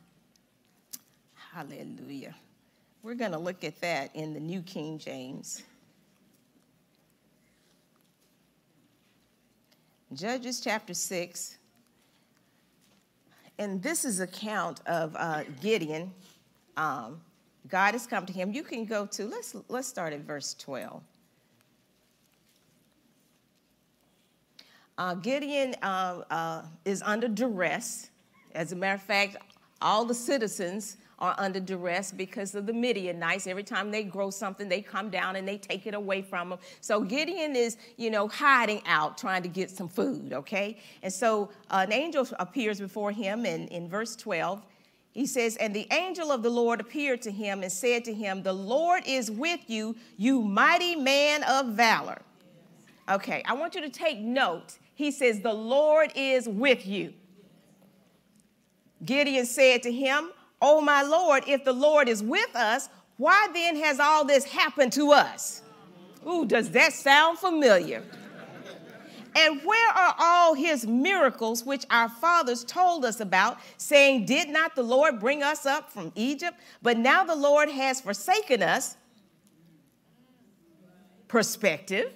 hallelujah. 1.53 2.35
We're 3.05 3.15
going 3.15 3.31
to 3.31 3.39
look 3.39 3.63
at 3.63 3.81
that 3.81 4.11
in 4.17 4.35
the 4.35 4.41
New 4.41 4.63
King 4.63 4.99
James. 4.99 5.63
Judges 10.13 10.59
chapter 10.61 10.95
6, 10.95 11.59
and 13.61 13.81
this 13.81 14.05
is 14.05 14.19
account 14.19 14.81
of 14.85 15.15
uh, 15.15 15.45
Gideon. 15.61 16.11
Um, 16.77 17.21
God 17.69 17.93
has 17.93 18.07
come 18.07 18.27
to 18.27 18.33
him. 18.33 18.53
You 18.53 18.63
can 18.63 18.85
go 18.85 19.07
to 19.07 19.27
let's 19.27 19.55
let's 19.69 19.89
start 19.89 20.13
at 20.13 20.21
verse 20.21 20.55
12. 20.55 21.03
Uh, 24.99 25.15
Gideon 25.15 25.75
uh, 25.83 26.23
uh, 26.31 26.63
is 26.85 27.03
under 27.03 27.29
duress. 27.29 28.11
As 28.55 28.73
a 28.73 28.77
matter 28.77 28.95
of 28.95 29.03
fact, 29.03 29.37
all 29.83 30.07
the 30.07 30.15
citizens 30.15 30.97
are 31.19 31.35
under 31.39 31.61
duress 31.61 32.13
because 32.13 32.55
of 32.55 32.67
the 32.67 32.73
Midianites. 32.73 33.47
Every 33.47 33.63
time 33.63 33.91
they 33.91 34.05
grow 34.05 34.31
something, 34.31 34.69
they 34.69 34.83
come 34.83 35.11
down 35.11 35.37
and 35.37 35.47
they 35.47 35.59
take 35.59 35.87
it 35.87 35.95
away 35.95 36.23
from 36.23 36.51
them. 36.51 36.59
So 36.81 37.03
Gideon 37.03 37.57
is, 37.57 37.77
you 37.97 38.11
know, 38.11 38.29
hiding 38.29 38.83
out, 38.87 39.17
trying 39.17 39.43
to 39.43 39.49
get 39.49 39.71
some 39.71 39.89
food, 39.89 40.33
okay? 40.33 40.79
And 41.03 41.13
so 41.13 41.51
uh, 41.71 41.85
an 41.87 41.93
angel 41.93 42.27
appears 42.39 42.81
before 42.81 43.13
him 43.13 43.47
in, 43.47 43.69
in 43.69 43.89
verse 43.89 44.17
12. 44.17 44.63
He 45.17 45.25
says, 45.25 45.57
And 45.57 45.75
the 45.75 45.87
angel 45.93 46.31
of 46.31 46.43
the 46.43 46.51
Lord 46.51 46.79
appeared 46.79 47.23
to 47.23 47.31
him 47.31 47.63
and 47.63 47.73
said 47.73 48.05
to 48.05 48.13
him, 48.13 48.43
The 48.43 48.53
Lord 48.53 49.03
is 49.07 49.31
with 49.31 49.61
you, 49.67 49.97
you 50.19 50.43
mighty 50.43 50.95
man 50.95 51.43
of 51.45 51.69
valor. 51.69 52.21
Okay, 53.09 53.43
I 53.47 53.55
want 53.55 53.75
you 53.75 53.81
to 53.81 53.89
take 53.89 54.19
note. 54.19 54.77
He 54.95 55.11
says, 55.11 55.41
The 55.41 55.55
Lord 55.55 56.13
is 56.15 56.47
with 56.47 56.87
you. 56.87 57.15
Gideon 59.07 59.47
said 59.47 59.83
to 59.85 59.91
him, 59.91 60.33
Oh, 60.61 60.83
my 60.83 61.01
Lord, 61.01 61.45
if 61.47 61.65
the 61.65 61.73
Lord 61.73 62.11
is 62.11 62.23
with 62.23 62.55
us, 62.55 62.91
why 63.17 63.49
then 63.55 63.77
has 63.77 63.99
all 63.99 64.27
this 64.27 64.45
happened 64.45 64.93
to 64.93 65.13
us? 65.13 65.63
Ooh, 66.29 66.45
does 66.45 66.73
that 66.73 66.93
sound 66.93 67.39
familiar? 67.39 68.03
And 69.37 69.63
where 69.65 69.91
are 69.91 70.15
all 70.19 70.55
his 70.55 70.87
miracles 70.87 71.63
which 71.63 71.85
our 71.91 72.09
fathers 72.09 72.65
told 72.65 73.05
us 73.05 73.21
about, 73.21 73.59
saying, 73.77 74.25
Did 74.25 74.49
not 74.49 74.75
the 74.75 74.83
Lord 74.83 75.21
bring 75.21 75.43
us 75.43 75.67
up 75.67 75.93
from 75.93 76.11
Egypt? 76.15 76.59
But 76.81 76.97
now 76.97 77.23
the 77.23 77.37
Lord 77.37 77.69
has 77.69 78.01
forsaken 78.01 78.63
us. 78.63 78.97
Perspective. 81.29 82.15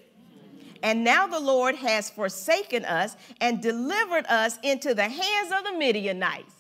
And 0.83 1.05
now 1.05 1.27
the 1.27 1.41
Lord 1.41 1.75
has 1.75 2.09
forsaken 2.09 2.87
us 2.87 3.17
and 3.39 3.61
delivered 3.61 4.25
us 4.27 4.59
into 4.63 4.95
the 4.95 5.09
hands 5.11 5.53
of 5.53 5.65
the 5.65 5.79
Midianites. 5.79 6.60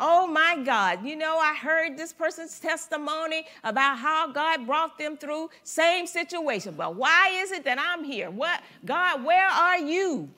Oh 0.00 0.26
my 0.26 0.62
God, 0.64 1.04
you 1.04 1.16
know, 1.16 1.38
I 1.38 1.54
heard 1.54 1.96
this 1.96 2.12
person's 2.12 2.60
testimony 2.60 3.46
about 3.64 3.98
how 3.98 4.30
God 4.30 4.66
brought 4.66 4.96
them 4.98 5.16
through 5.16 5.50
same 5.64 6.06
situation. 6.06 6.74
But 6.76 6.94
why 6.94 7.30
is 7.34 7.50
it 7.50 7.64
that 7.64 7.78
I'm 7.80 8.04
here? 8.04 8.30
What 8.30 8.60
God, 8.84 9.24
where 9.24 9.48
are 9.48 9.78
you? 9.78 10.30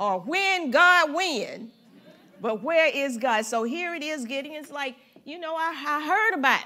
Or 0.00 0.20
when 0.20 0.70
God 0.70 1.12
when? 1.12 1.70
But 2.40 2.62
where 2.62 2.86
is 2.86 3.16
God? 3.18 3.46
So 3.46 3.62
here 3.64 3.94
it 3.94 4.02
is, 4.02 4.24
Gideon's 4.24 4.70
like, 4.70 4.96
you 5.24 5.38
know, 5.38 5.54
I, 5.56 5.74
I 5.86 6.06
heard 6.06 6.38
about 6.38 6.64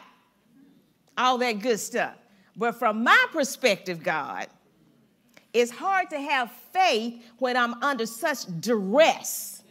all 1.17 1.39
that 1.39 1.61
good 1.61 1.81
stuff. 1.81 2.15
But 2.57 2.73
from 2.79 3.03
my 3.03 3.27
perspective, 3.33 4.03
God, 4.03 4.49
it's 5.53 5.71
hard 5.71 6.11
to 6.11 6.21
have 6.21 6.51
faith 6.73 7.23
when 7.39 7.57
I'm 7.57 7.83
under 7.83 8.07
such 8.07 8.45
duress 8.61 9.63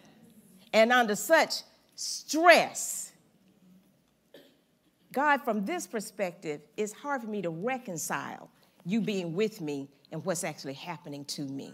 and 0.73 0.91
under 0.91 1.15
such 1.15 1.61
stress. 2.01 3.11
God, 5.11 5.41
from 5.41 5.65
this 5.65 5.85
perspective, 5.85 6.61
it's 6.75 6.93
hard 6.93 7.21
for 7.21 7.27
me 7.27 7.41
to 7.43 7.49
reconcile 7.49 8.49
you 8.85 9.01
being 9.01 9.33
with 9.35 9.61
me 9.61 9.87
and 10.11 10.25
what's 10.25 10.43
actually 10.43 10.73
happening 10.73 11.25
to 11.25 11.43
me. 11.43 11.73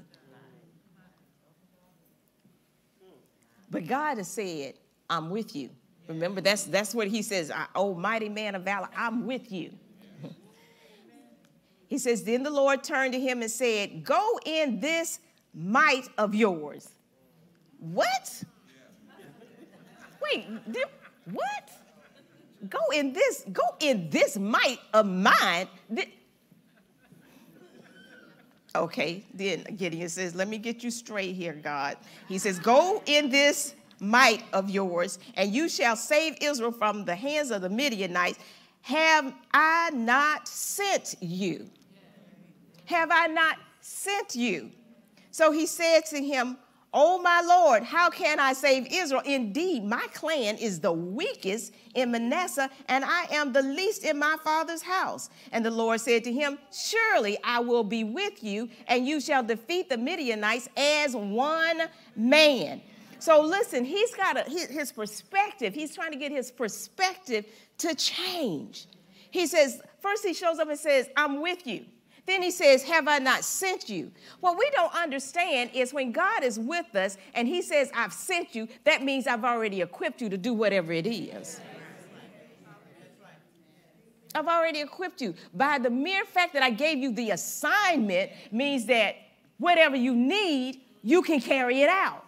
But 3.70 3.88
God 3.88 4.18
has 4.18 4.28
said, 4.28 4.74
I'm 5.10 5.30
with 5.30 5.56
you. 5.56 5.70
Remember, 6.08 6.42
that's, 6.42 6.64
that's 6.64 6.94
what 6.94 7.08
he 7.08 7.22
says, 7.22 7.52
oh, 7.76 7.94
mighty 7.94 8.30
man 8.30 8.56
of 8.56 8.64
valor, 8.64 8.90
I'm 8.96 9.26
with 9.26 9.52
you. 9.52 9.74
he 11.88 11.98
says, 11.98 12.24
Then 12.24 12.44
the 12.44 12.50
Lord 12.50 12.84
turned 12.84 13.14
to 13.14 13.20
him 13.20 13.42
and 13.42 13.52
said, 13.52 14.04
Go 14.04 14.40
in 14.46 14.80
this 14.80 15.20
might 15.54 16.08
of 16.18 16.34
yours. 16.34 16.90
What? 17.80 18.44
Wait, 20.32 20.72
did, 20.72 20.86
what? 21.32 21.70
Go 22.70 22.80
in 22.94 23.14
this, 23.14 23.46
go 23.52 23.64
in 23.80 24.10
this 24.10 24.38
might 24.38 24.80
of 24.94 25.06
mine. 25.06 25.68
okay, 28.76 29.24
then 29.34 29.64
Gideon 29.76 30.10
says, 30.10 30.36
Let 30.36 30.48
me 30.48 30.58
get 30.58 30.84
you 30.84 30.92
straight 30.92 31.36
here, 31.36 31.54
God. 31.54 31.98
He 32.28 32.38
says, 32.38 32.60
Go 32.60 33.02
in 33.06 33.30
this 33.30 33.76
might 34.00 34.44
of 34.54 34.70
yours, 34.70 35.20
and 35.36 35.54
you 35.54 35.70
shall 35.70 35.96
save 35.96 36.38
Israel 36.42 36.72
from 36.72 37.06
the 37.06 37.16
hands 37.16 37.52
of 37.52 37.62
the 37.62 37.70
Midianites. 37.70 38.40
Have 38.82 39.34
I 39.54 39.92
not 39.92 40.48
sent 40.48 41.16
you? 41.20 41.70
Have 42.86 43.10
I 43.12 43.28
not 43.28 43.58
sent 43.82 44.36
you? 44.36 44.72
So 45.32 45.52
he 45.52 45.66
said 45.66 46.02
to 46.10 46.24
him, 46.24 46.58
Oh, 47.00 47.22
my 47.22 47.44
Lord, 47.46 47.84
how 47.84 48.10
can 48.10 48.40
I 48.40 48.54
save 48.54 48.88
Israel? 48.92 49.22
Indeed, 49.24 49.84
my 49.84 50.04
clan 50.16 50.58
is 50.58 50.80
the 50.80 50.92
weakest 50.92 51.72
in 51.94 52.10
Manasseh, 52.10 52.72
and 52.88 53.06
I 53.06 53.26
am 53.30 53.54
the 53.54 53.62
least 53.62 54.04
in 54.04 54.18
my 54.18 54.36
father's 54.44 54.82
house. 54.82 55.30
And 55.52 55.64
the 55.64 55.70
Lord 55.70 56.02
said 56.02 56.24
to 56.24 56.34
him, 56.34 56.58
Surely 56.74 57.38
I 57.44 57.60
will 57.60 57.84
be 57.84 58.04
with 58.04 58.44
you, 58.44 58.68
and 58.88 59.08
you 59.08 59.22
shall 59.22 59.44
defeat 59.44 59.90
the 59.90 59.98
Midianites 59.98 60.70
as 60.76 61.16
one 61.16 61.84
man. 62.16 62.82
So 63.20 63.42
listen, 63.44 63.86
he's 63.86 64.16
got 64.16 64.36
a, 64.36 64.50
his 64.50 64.92
perspective. 64.92 65.76
He's 65.76 65.94
trying 65.94 66.14
to 66.14 66.18
get 66.18 66.32
his 66.32 66.50
perspective 66.50 67.46
to 67.78 67.94
change. 67.94 68.88
He 69.30 69.46
says, 69.46 69.84
first 70.02 70.26
he 70.26 70.34
shows 70.34 70.58
up 70.58 70.68
and 70.68 70.80
says, 70.80 71.10
I'm 71.16 71.44
with 71.44 71.68
you. 71.68 71.86
Then 72.28 72.42
he 72.42 72.52
says, 72.52 72.84
Have 72.84 73.08
I 73.08 73.20
not 73.20 73.44
sent 73.44 73.90
you? 73.90 74.12
What 74.42 74.58
we 74.58 74.70
don't 74.76 74.94
understand 74.94 75.72
is 75.74 75.94
when 75.94 76.12
God 76.12 76.44
is 76.44 76.60
with 76.60 76.94
us 76.94 77.18
and 77.34 77.48
he 77.48 77.62
says, 77.62 77.90
I've 77.96 78.14
sent 78.14 78.54
you, 78.54 78.68
that 78.84 79.02
means 79.02 79.26
I've 79.26 79.46
already 79.46 79.82
equipped 79.82 80.22
you 80.22 80.30
to 80.30 80.38
do 80.38 80.54
whatever 80.54 80.92
it 80.92 81.08
is. 81.08 81.62
I've 84.36 84.48
already 84.48 84.82
equipped 84.82 85.22
you. 85.22 85.34
By 85.54 85.80
the 85.80 85.90
mere 85.90 86.26
fact 86.26 86.54
that 86.54 86.62
I 86.62 86.70
gave 86.70 87.00
you 87.00 87.14
the 87.14 87.32
assignment 87.32 88.32
means 88.52 88.86
that 88.86 89.16
whatever 89.58 89.96
you 89.96 90.14
need, 90.14 90.82
you 91.02 91.22
can 91.22 91.40
carry 91.40 91.82
it 91.82 91.90
out. 91.90 92.26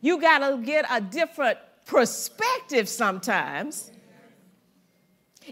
You 0.00 0.20
got 0.20 0.48
to 0.48 0.58
get 0.58 0.86
a 0.88 1.00
different 1.00 1.58
perspective 1.84 2.88
sometimes 2.88 3.90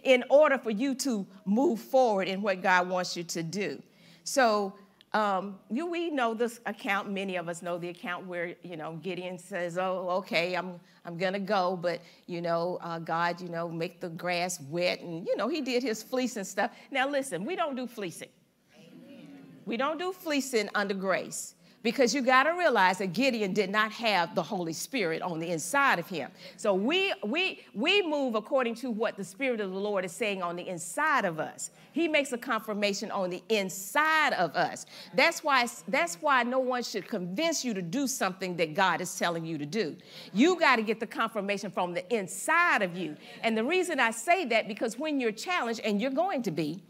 in 0.03 0.25
order 0.29 0.59
for 0.59 0.71
you 0.71 0.95
to 0.97 1.27
move 1.45 1.81
forward 1.81 2.29
in 2.29 2.43
what 2.43 2.63
God 2.63 2.89
wants 2.89 3.17
you 3.17 3.25
to 3.25 3.43
do. 3.43 3.83
So, 4.25 4.75
um, 5.13 5.59
you, 5.71 5.87
we 5.87 6.11
know 6.11 6.35
this 6.35 6.61
account. 6.67 7.09
Many 7.09 7.37
of 7.37 7.49
us 7.49 7.63
know 7.63 7.79
the 7.79 7.89
account 7.89 8.27
where 8.27 8.57
you 8.65 8.77
know 8.77 8.95
Gideon 9.03 9.39
says, 9.39 9.79
"Oh, 9.79 10.09
okay, 10.11 10.55
I'm 10.55 10.81
I'm 11.05 11.17
gonna 11.17 11.39
go, 11.39 11.79
but 11.81 12.01
you 12.27 12.41
know, 12.41 12.79
uh, 12.83 12.99
God, 12.99 13.41
you 13.41 13.49
know, 13.49 13.69
make 13.69 14.01
the 14.01 14.09
grass 14.09 14.61
wet," 14.61 15.01
and 15.01 15.25
you 15.25 15.37
know, 15.37 15.47
he 15.47 15.61
did 15.61 15.85
his 15.85 16.03
fleece 16.03 16.37
and 16.37 16.45
stuff. 16.47 16.73
Now, 16.91 17.09
listen, 17.09 17.45
we 17.45 17.55
don't 17.55 17.77
do 17.77 17.87
fleecing. 17.87 18.31
Amen. 18.77 19.29
We 19.67 19.77
don't 19.77 19.99
do 19.99 20.13
fleecing 20.13 20.69
under 20.75 20.95
grace 20.95 21.55
because 21.85 22.15
you 22.15 22.23
got 22.23 22.45
to 22.45 22.53
realize 22.53 22.99
that 22.99 23.13
Gideon 23.13 23.53
did 23.53 23.69
not 23.71 23.93
have 23.93 24.35
the 24.35 24.43
Holy 24.43 24.73
Spirit 24.73 25.21
on 25.21 25.39
the 25.39 25.51
inside 25.51 25.99
of 25.99 26.09
him. 26.09 26.31
So 26.57 26.75
we 26.75 27.13
we 27.23 27.65
we 27.75 28.03
move 28.03 28.35
according 28.35 28.75
to 28.77 28.91
what 28.91 29.17
the 29.17 29.23
Spirit 29.23 29.61
of 29.61 29.71
the 29.71 29.79
Lord 29.79 30.05
is 30.05 30.11
saying 30.11 30.43
on 30.43 30.57
the 30.57 30.67
inside 30.67 31.27
of 31.27 31.39
us. 31.39 31.71
He 31.93 32.09
makes 32.09 32.33
a 32.33 32.39
confirmation 32.39 33.11
on 33.11 33.31
the 33.31 33.43
inside 33.51 34.33
of 34.33 34.57
us. 34.57 34.87
That's 35.13 35.45
why 35.45 35.69
that's 35.87 36.17
why 36.17 36.43
no 36.43 36.59
one 36.59 36.83
should 36.83 37.07
convince 37.07 37.65
you 37.65 37.75
to 37.75 37.83
do 37.83 38.07
something 38.07 38.57
that 38.57 38.75
God 38.75 39.03
is 39.03 39.17
telling 39.17 39.45
you 39.45 39.59
to 39.59 39.67
do. 39.67 39.95
You 40.33 40.59
got 40.59 40.77
to 40.77 40.83
get 40.83 41.01
the 41.01 41.07
confirmation 41.07 41.71
from 41.71 41.93
the 41.93 42.13
inside 42.13 42.81
of 42.81 42.97
you. 42.97 43.15
And 43.43 43.57
the 43.57 43.65
reason 43.65 44.01
I 44.01 44.11
say 44.11 44.47
that 44.47 44.69
because 44.69 44.99
when 44.99 45.21
you're 45.21 45.33
challenged 45.33 45.81
and 45.81 46.01
you're 46.01 46.11
going 46.11 46.43
to 46.45 46.51
be 46.51 46.83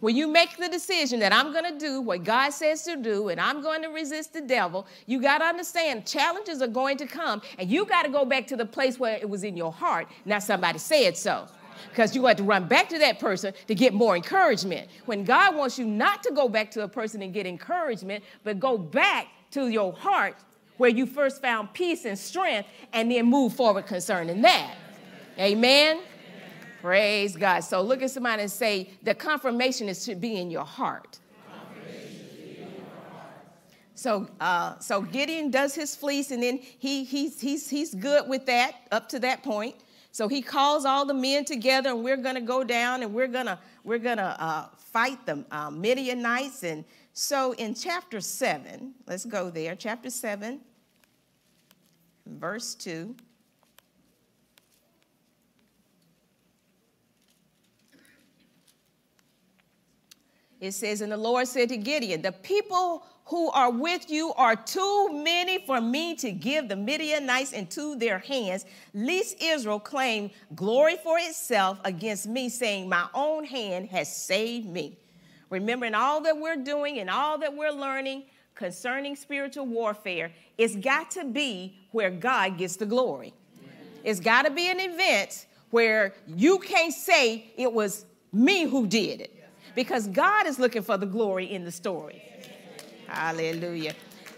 when 0.00 0.16
you 0.16 0.28
make 0.28 0.56
the 0.56 0.68
decision 0.68 1.18
that 1.20 1.32
I'm 1.32 1.52
going 1.52 1.64
to 1.64 1.78
do 1.78 2.00
what 2.00 2.22
God 2.22 2.50
says 2.50 2.82
to 2.82 2.96
do 2.96 3.28
and 3.28 3.40
I'm 3.40 3.62
going 3.62 3.82
to 3.82 3.88
resist 3.88 4.32
the 4.32 4.40
devil, 4.40 4.86
you 5.06 5.20
got 5.20 5.38
to 5.38 5.44
understand 5.44 6.06
challenges 6.06 6.62
are 6.62 6.68
going 6.68 6.96
to 6.98 7.06
come 7.06 7.42
and 7.58 7.68
you 7.68 7.84
got 7.84 8.04
to 8.04 8.08
go 8.08 8.24
back 8.24 8.46
to 8.48 8.56
the 8.56 8.66
place 8.66 8.98
where 8.98 9.16
it 9.16 9.28
was 9.28 9.42
in 9.42 9.56
your 9.56 9.72
heart, 9.72 10.06
not 10.24 10.42
somebody 10.42 10.78
said 10.78 11.16
so. 11.16 11.48
Because 11.90 12.14
you 12.14 12.26
have 12.26 12.36
to 12.36 12.42
run 12.42 12.66
back 12.66 12.88
to 12.88 12.98
that 12.98 13.20
person 13.20 13.54
to 13.68 13.74
get 13.74 13.94
more 13.94 14.16
encouragement. 14.16 14.90
When 15.06 15.24
God 15.24 15.54
wants 15.54 15.78
you 15.78 15.86
not 15.86 16.22
to 16.24 16.32
go 16.32 16.48
back 16.48 16.70
to 16.72 16.82
a 16.82 16.88
person 16.88 17.22
and 17.22 17.32
get 17.32 17.46
encouragement, 17.46 18.24
but 18.42 18.58
go 18.58 18.76
back 18.76 19.28
to 19.52 19.68
your 19.68 19.92
heart 19.92 20.36
where 20.76 20.90
you 20.90 21.06
first 21.06 21.40
found 21.40 21.72
peace 21.72 22.04
and 22.04 22.18
strength 22.18 22.68
and 22.92 23.10
then 23.10 23.26
move 23.26 23.54
forward 23.54 23.86
concerning 23.86 24.42
that. 24.42 24.74
Amen. 25.38 26.00
Praise 26.80 27.36
God. 27.36 27.60
So 27.60 27.82
look 27.82 28.02
at 28.02 28.10
somebody 28.10 28.42
and 28.42 28.50
say, 28.50 28.90
the 29.02 29.14
confirmation 29.14 29.88
is 29.88 30.04
should 30.04 30.20
be 30.20 30.36
in 30.36 30.50
your 30.50 30.64
heart. 30.64 31.18
So, 33.94 34.28
uh, 34.38 34.78
so 34.78 35.02
Gideon 35.02 35.50
does 35.50 35.74
his 35.74 35.96
fleece, 35.96 36.30
and 36.30 36.40
then 36.40 36.60
he, 36.60 37.02
he's, 37.02 37.40
he's, 37.40 37.68
he's 37.68 37.92
good 37.92 38.28
with 38.28 38.46
that 38.46 38.76
up 38.92 39.08
to 39.08 39.18
that 39.18 39.42
point. 39.42 39.74
So 40.12 40.28
he 40.28 40.40
calls 40.40 40.84
all 40.84 41.04
the 41.04 41.14
men 41.14 41.44
together, 41.44 41.90
and 41.90 42.04
we're 42.04 42.16
going 42.16 42.36
to 42.36 42.40
go 42.40 42.62
down, 42.62 43.02
and 43.02 43.12
we're 43.12 43.26
going 43.26 43.46
to 43.46 43.58
we're 43.82 43.98
gonna 43.98 44.36
uh, 44.38 44.66
fight 44.76 45.24
the 45.26 45.44
uh, 45.50 45.70
Midianites. 45.70 46.62
And 46.62 46.84
so 47.12 47.52
in 47.54 47.74
chapter 47.74 48.20
7, 48.20 48.94
let's 49.06 49.24
go 49.24 49.50
there, 49.50 49.74
chapter 49.74 50.10
7, 50.10 50.60
verse 52.26 52.74
2. 52.74 53.16
It 60.60 60.72
says, 60.72 61.00
And 61.00 61.12
the 61.12 61.16
Lord 61.16 61.46
said 61.46 61.68
to 61.68 61.76
Gideon, 61.76 62.22
The 62.22 62.32
people 62.32 63.06
who 63.26 63.50
are 63.50 63.70
with 63.70 64.10
you 64.10 64.32
are 64.36 64.56
too 64.56 65.10
many 65.12 65.58
for 65.66 65.80
me 65.80 66.14
to 66.16 66.32
give 66.32 66.68
the 66.68 66.76
Midianites 66.76 67.52
into 67.52 67.96
their 67.96 68.18
hands, 68.18 68.64
lest 68.94 69.40
Israel 69.42 69.78
claim 69.78 70.30
glory 70.54 70.96
for 71.02 71.18
itself 71.18 71.78
against 71.84 72.26
me, 72.26 72.48
saying, 72.48 72.88
My 72.88 73.06
own 73.14 73.44
hand 73.44 73.88
has 73.90 74.14
saved 74.14 74.66
me. 74.66 74.98
Remembering 75.50 75.94
all 75.94 76.20
that 76.22 76.36
we're 76.36 76.56
doing 76.56 76.98
and 76.98 77.08
all 77.08 77.38
that 77.38 77.54
we're 77.54 77.70
learning 77.70 78.24
concerning 78.54 79.14
spiritual 79.14 79.66
warfare, 79.66 80.32
it's 80.56 80.74
got 80.76 81.10
to 81.12 81.24
be 81.24 81.78
where 81.92 82.10
God 82.10 82.58
gets 82.58 82.76
the 82.76 82.86
glory. 82.86 83.32
It's 84.04 84.20
got 84.20 84.44
to 84.44 84.50
be 84.50 84.68
an 84.68 84.80
event 84.80 85.46
where 85.70 86.14
you 86.26 86.58
can't 86.58 86.92
say 86.92 87.52
it 87.56 87.72
was 87.72 88.04
me 88.32 88.64
who 88.64 88.86
did 88.86 89.20
it 89.20 89.37
because 89.74 90.06
God 90.08 90.46
is 90.46 90.58
looking 90.58 90.82
for 90.82 90.96
the 90.96 91.06
glory 91.06 91.52
in 91.52 91.64
the 91.64 91.72
story. 91.72 92.22
Hallelujah. 93.06 93.94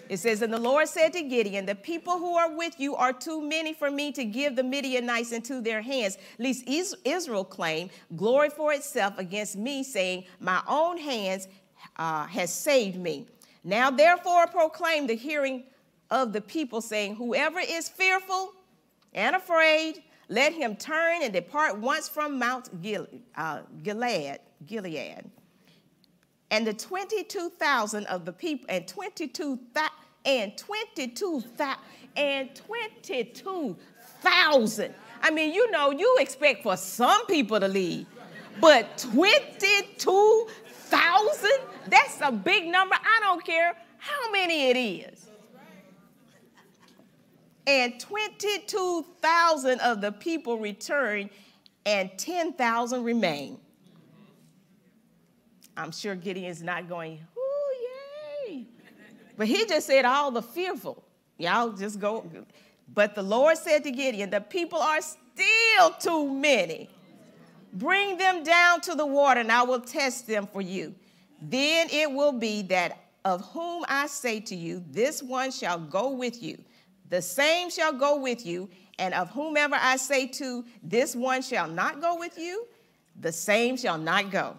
It 0.09 0.19
says, 0.19 0.43
And 0.43 0.53
the 0.53 0.59
Lord 0.59 0.89
said 0.89 1.13
to 1.13 1.23
Gideon, 1.23 1.67
The 1.67 1.77
people 1.77 2.19
who 2.19 2.35
are 2.35 2.51
with 2.57 2.81
you 2.81 2.97
are 2.97 3.13
too 3.13 3.41
many 3.41 3.73
for 3.73 3.91
me 3.91 4.11
to 4.13 4.25
give 4.25 4.57
the 4.57 4.63
Midianites 4.65 5.31
into 5.31 5.61
their 5.61 5.81
hands, 5.81 6.19
lest 6.39 6.65
Israel 6.67 7.45
claim 7.45 7.91
glory 8.17 8.51
for 8.51 8.73
itself 8.73 9.19
against 9.19 9.57
me, 9.57 9.85
saying, 9.85 10.25
My 10.41 10.63
own 10.67 10.99
hands 10.99 11.47
uh, 11.97 12.27
has 12.27 12.53
saved 12.53 12.97
me. 12.97 13.27
Now 13.63 13.91
therefore 13.91 14.49
proclaim 14.49 15.07
the 15.07 15.15
hearing 15.15 15.65
of 16.11 16.33
the 16.33 16.41
people, 16.41 16.81
saying, 16.81 17.15
Whoever 17.15 17.61
is 17.61 17.89
fearful 17.89 18.53
and 19.15 19.37
afraid, 19.37 20.03
let 20.29 20.53
him 20.53 20.75
turn 20.77 21.23
and 21.23 21.33
depart 21.33 21.79
once 21.79 22.09
from 22.09 22.39
Mount 22.39 22.69
uh, 23.37 23.61
Gilead, 23.83 24.39
Gilead. 24.67 25.31
And 26.50 26.67
the 26.67 26.75
22,000 26.75 28.07
of 28.07 28.25
the 28.25 28.33
people, 28.33 28.67
and 28.69 28.88
22,000, 28.88 29.90
and 30.25 30.57
22,000, 30.57 31.79
and 32.17 32.52
22,000. 32.55 34.95
I 35.23 35.31
mean, 35.31 35.52
you 35.55 35.71
know, 35.71 35.93
you 35.93 36.17
expect 36.19 36.62
for 36.62 36.76
some 36.76 37.26
people 37.26 37.61
to 37.61 37.69
leave, 37.69 38.07
but 38.61 38.99
22,000? 38.99 41.50
That's 41.88 42.21
a 42.21 42.33
big 42.33 42.67
number. 42.67 42.97
I 42.97 43.21
don't 43.21 43.45
care 43.45 43.76
how 43.99 44.33
many 44.33 44.71
it 44.71 44.76
is 44.76 45.31
and 47.71 48.00
22,000 48.00 49.81
of 49.81 50.00
the 50.00 50.11
people 50.11 50.59
returned, 50.59 51.31
and 51.87 52.11
10,000 52.17 53.05
remain. 53.05 53.59
I'm 55.81 55.93
sure 55.93 56.15
Gideon's 56.15 56.63
not 56.63 56.89
going, 56.89 57.21
ooh, 57.37 58.49
yay. 58.49 58.67
But 59.37 59.47
he 59.47 59.67
just 59.67 59.87
said, 59.87 60.05
all 60.05 60.31
the 60.31 60.43
fearful. 60.43 61.03
Y'all 61.39 61.71
just 61.71 61.99
go. 61.99 62.29
But 62.93 63.15
the 63.15 63.23
Lord 63.23 63.57
said 63.57 63.85
to 63.85 63.91
Gideon, 63.91 64.31
the 64.31 64.41
people 64.41 64.79
are 64.79 65.01
still 65.01 65.91
too 65.99 66.31
many. 66.33 66.91
Bring 67.73 68.19
them 68.19 68.43
down 68.43 68.81
to 68.83 68.95
the 68.95 69.07
water, 69.07 69.41
and 69.41 69.51
I 69.51 69.63
will 69.63 69.81
test 69.81 70.27
them 70.27 70.47
for 70.47 70.61
you. 70.61 70.95
Then 71.41 71.89
it 71.91 72.11
will 72.11 72.33
be 72.33 72.63
that 72.63 72.99
of 73.25 73.43
whom 73.53 73.85
I 73.89 74.07
say 74.07 74.41
to 74.41 74.57
you, 74.57 74.85
this 74.91 75.23
one 75.23 75.51
shall 75.51 75.79
go 75.79 76.11
with 76.11 76.43
you 76.43 76.63
the 77.11 77.21
same 77.21 77.71
shall 77.71 77.93
go 77.93 78.17
with 78.17 78.47
you, 78.47 78.71
and 78.99 79.13
of 79.15 79.31
whomever 79.31 79.77
I 79.79 79.97
say 79.97 80.29
to, 80.29 80.65
this 80.83 81.15
one 81.15 81.43
shall 81.43 81.69
not 81.69 82.01
go 82.01 82.17
with 82.17 82.39
you, 82.39 82.67
the 83.21 83.33
same 83.33 83.77
shall 83.77 83.99
not 83.99 84.31
go. 84.31 84.57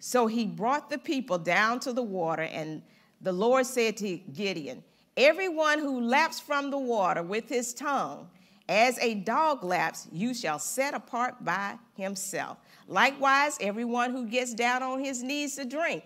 So 0.00 0.26
he 0.26 0.46
brought 0.46 0.88
the 0.88 0.98
people 0.98 1.38
down 1.38 1.78
to 1.80 1.92
the 1.92 2.02
water, 2.02 2.42
and 2.42 2.82
the 3.20 3.32
Lord 3.32 3.66
said 3.66 3.98
to 3.98 4.16
Gideon, 4.16 4.82
Everyone 5.16 5.78
who 5.78 6.00
laps 6.00 6.40
from 6.40 6.70
the 6.70 6.78
water 6.78 7.22
with 7.22 7.48
his 7.48 7.74
tongue, 7.74 8.28
as 8.68 8.98
a 9.00 9.14
dog 9.14 9.62
laps, 9.62 10.08
you 10.10 10.32
shall 10.32 10.58
set 10.58 10.94
apart 10.94 11.44
by 11.44 11.76
himself. 11.96 12.56
Likewise, 12.88 13.58
everyone 13.60 14.12
who 14.12 14.26
gets 14.26 14.54
down 14.54 14.82
on 14.82 15.04
his 15.04 15.22
knees 15.22 15.56
to 15.56 15.64
drink. 15.64 16.04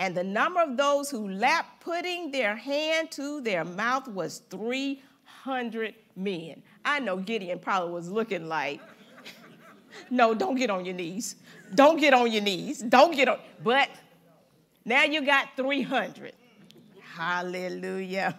And 0.00 0.16
the 0.16 0.24
number 0.24 0.60
of 0.60 0.76
those 0.76 1.10
who 1.10 1.28
lapped, 1.28 1.80
putting 1.80 2.30
their 2.32 2.56
hand 2.56 3.10
to 3.12 3.40
their 3.40 3.64
mouth, 3.64 4.08
was 4.08 4.42
three 4.50 5.02
hundred 5.24 5.94
men. 6.16 6.62
I 6.84 6.98
know 6.98 7.18
Gideon 7.18 7.58
probably 7.58 7.92
was 7.92 8.10
looking 8.10 8.48
like, 8.48 8.80
no, 10.10 10.34
don't 10.34 10.56
get 10.56 10.70
on 10.70 10.84
your 10.84 10.94
knees. 10.94 11.36
Don't 11.74 11.98
get 11.98 12.14
on 12.14 12.30
your 12.32 12.42
knees. 12.42 12.80
Don't 12.80 13.14
get 13.14 13.28
on. 13.28 13.38
But 13.62 13.88
now 14.84 15.04
you 15.04 15.24
got 15.24 15.48
300. 15.56 16.32
Hallelujah. 17.18 18.38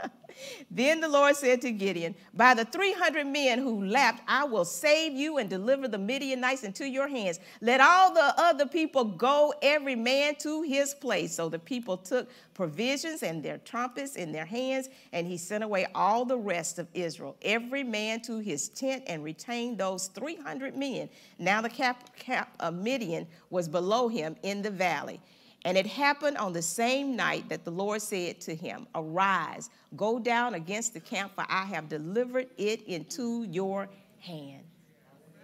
then 0.70 1.00
the 1.00 1.08
Lord 1.08 1.36
said 1.36 1.60
to 1.60 1.70
Gideon, 1.70 2.16
By 2.34 2.54
the 2.54 2.64
300 2.64 3.24
men 3.24 3.60
who 3.60 3.84
lapped, 3.84 4.22
I 4.26 4.42
will 4.42 4.64
save 4.64 5.12
you 5.12 5.38
and 5.38 5.48
deliver 5.48 5.86
the 5.86 5.96
Midianites 5.96 6.64
into 6.64 6.88
your 6.88 7.06
hands. 7.06 7.38
Let 7.60 7.80
all 7.80 8.12
the 8.12 8.34
other 8.36 8.66
people 8.66 9.04
go, 9.04 9.54
every 9.62 9.94
man 9.94 10.34
to 10.40 10.62
his 10.62 10.92
place. 10.92 11.36
So 11.36 11.48
the 11.48 11.60
people 11.60 11.96
took 11.96 12.28
provisions 12.52 13.22
and 13.22 13.44
their 13.44 13.58
trumpets 13.58 14.16
in 14.16 14.32
their 14.32 14.44
hands, 14.44 14.88
and 15.12 15.24
he 15.24 15.36
sent 15.36 15.62
away 15.62 15.86
all 15.94 16.24
the 16.24 16.36
rest 16.36 16.80
of 16.80 16.88
Israel, 16.92 17.36
every 17.42 17.84
man 17.84 18.22
to 18.22 18.40
his 18.40 18.70
tent, 18.70 19.04
and 19.06 19.22
retained 19.22 19.78
those 19.78 20.08
300 20.08 20.76
men. 20.76 21.08
Now 21.38 21.62
the 21.62 21.70
cap, 21.70 22.16
cap 22.16 22.56
of 22.58 22.74
Midian 22.74 23.28
was 23.50 23.68
below 23.68 24.08
him 24.08 24.34
in 24.42 24.62
the 24.62 24.70
valley. 24.70 25.20
And 25.64 25.76
it 25.76 25.86
happened 25.86 26.38
on 26.38 26.52
the 26.52 26.62
same 26.62 27.14
night 27.14 27.48
that 27.50 27.64
the 27.64 27.70
Lord 27.70 28.00
said 28.00 28.40
to 28.42 28.54
him, 28.54 28.86
Arise, 28.94 29.68
go 29.96 30.18
down 30.18 30.54
against 30.54 30.94
the 30.94 31.00
camp, 31.00 31.32
for 31.34 31.44
I 31.48 31.64
have 31.66 31.88
delivered 31.88 32.48
it 32.56 32.82
into 32.86 33.44
your 33.44 33.88
hand. 34.20 34.64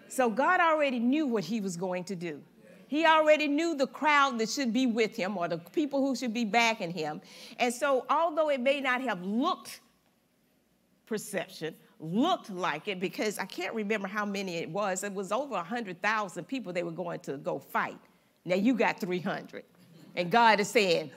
So 0.09 0.31
God 0.31 0.61
already 0.61 0.99
knew 0.99 1.27
what 1.27 1.45
he 1.45 1.61
was 1.61 1.77
going 1.77 2.05
to 2.05 2.17
do. 2.17 2.41
He 2.89 3.05
already 3.05 3.49
knew 3.49 3.75
the 3.75 3.87
crowd 3.87 4.39
that 4.39 4.49
should 4.49 4.73
be 4.73 4.87
with 4.87 5.17
him 5.17 5.37
or 5.37 5.49
the 5.49 5.59
people 5.59 6.01
who 6.01 6.15
should 6.15 6.33
be 6.33 6.45
backing 6.45 6.93
him. 6.93 7.21
And 7.59 7.75
so, 7.75 8.07
although 8.09 8.49
it 8.49 8.61
may 8.61 8.81
not 8.81 9.03
have 9.03 9.23
looked 9.23 9.81
perception, 11.05 11.75
looked 11.99 12.49
like 12.49 12.89
it, 12.89 13.01
because 13.01 13.39
I 13.39 13.45
can't 13.45 13.75
remember 13.75 14.07
how 14.07 14.25
many 14.25 14.57
it 14.57 14.71
was, 14.71 15.03
it 15.03 15.13
was 15.13 15.33
over 15.33 15.55
100,000 15.55 16.45
people 16.45 16.73
they 16.73 16.85
were 16.85 16.91
going 16.93 17.21
to 17.21 17.37
go 17.39 17.59
fight. 17.59 17.99
Now 18.45 18.55
you 18.55 18.75
got 18.75 19.01
300. 19.01 19.65
And 20.17 20.31
God 20.31 20.61
is 20.61 20.69
saying, 20.69 21.11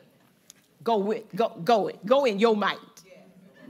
go 0.83 0.97
with, 0.97 1.23
go, 1.35 1.49
go 1.63 1.88
it, 1.88 2.05
go 2.05 2.25
in 2.25 2.38
your 2.39 2.55
might. 2.55 2.77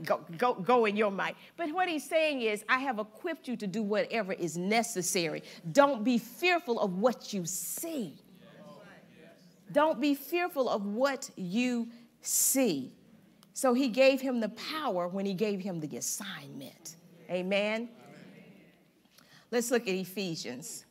Go, 0.04 0.20
go, 0.38 0.54
go 0.54 0.86
in 0.86 0.96
your 0.96 1.10
might. 1.10 1.36
But 1.56 1.72
what 1.72 1.88
he's 1.88 2.08
saying 2.08 2.40
is, 2.40 2.64
I 2.68 2.78
have 2.78 2.98
equipped 2.98 3.46
you 3.46 3.56
to 3.56 3.66
do 3.66 3.82
whatever 3.82 4.32
is 4.32 4.56
necessary. 4.56 5.42
Don't 5.72 6.02
be 6.02 6.16
fearful 6.18 6.80
of 6.80 6.98
what 6.98 7.32
you 7.32 7.44
see. 7.44 8.16
Don't 9.72 10.00
be 10.00 10.14
fearful 10.14 10.68
of 10.68 10.86
what 10.86 11.30
you 11.36 11.88
see. 12.22 12.92
So 13.52 13.74
he 13.74 13.88
gave 13.88 14.20
him 14.20 14.40
the 14.40 14.48
power 14.48 15.06
when 15.06 15.26
he 15.26 15.34
gave 15.34 15.60
him 15.60 15.80
the 15.80 15.96
assignment. 15.98 16.96
Amen. 17.30 17.88
Let's 19.50 19.70
look 19.70 19.82
at 19.82 19.94
Ephesians. 19.94 20.86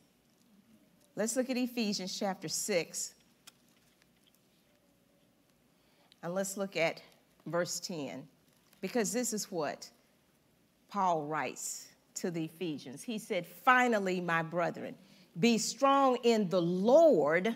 Let's 1.16 1.36
look 1.36 1.50
at 1.50 1.58
Ephesians 1.58 2.18
chapter 2.18 2.48
6. 2.48 3.16
And 6.24 6.34
let's 6.34 6.58
look 6.58 6.76
at 6.76 7.02
verse 7.46 7.80
10, 7.80 8.28
because 8.82 9.14
this 9.14 9.34
is 9.34 9.52
what 9.52 9.90
Paul 10.90 11.24
writes 11.24 11.88
to 12.16 12.32
the 12.32 12.46
Ephesians. 12.46 13.04
He 13.04 13.18
said, 13.18 13.46
Finally, 13.46 14.22
my 14.22 14.42
brethren, 14.42 14.96
be 15.40 15.58
strong 15.58 16.18
in 16.24 16.50
the 16.50 16.62
Lord 16.62 17.56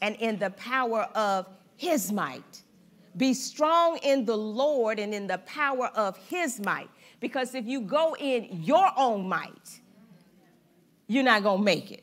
and 0.00 0.16
in 0.16 0.38
the 0.38 0.50
power 0.50 1.08
of 1.14 1.46
his 1.76 2.12
might. 2.12 2.62
Be 3.16 3.34
strong 3.34 3.98
in 4.02 4.24
the 4.24 4.36
Lord 4.36 4.98
and 4.98 5.14
in 5.14 5.26
the 5.26 5.38
power 5.38 5.86
of 5.94 6.16
his 6.16 6.60
might. 6.60 6.88
Because 7.20 7.54
if 7.54 7.66
you 7.66 7.80
go 7.80 8.16
in 8.18 8.48
your 8.62 8.90
own 8.96 9.28
might, 9.28 9.80
you're 11.06 11.22
not 11.22 11.42
going 11.42 11.58
to 11.58 11.64
make 11.64 11.92
it. 11.92 12.01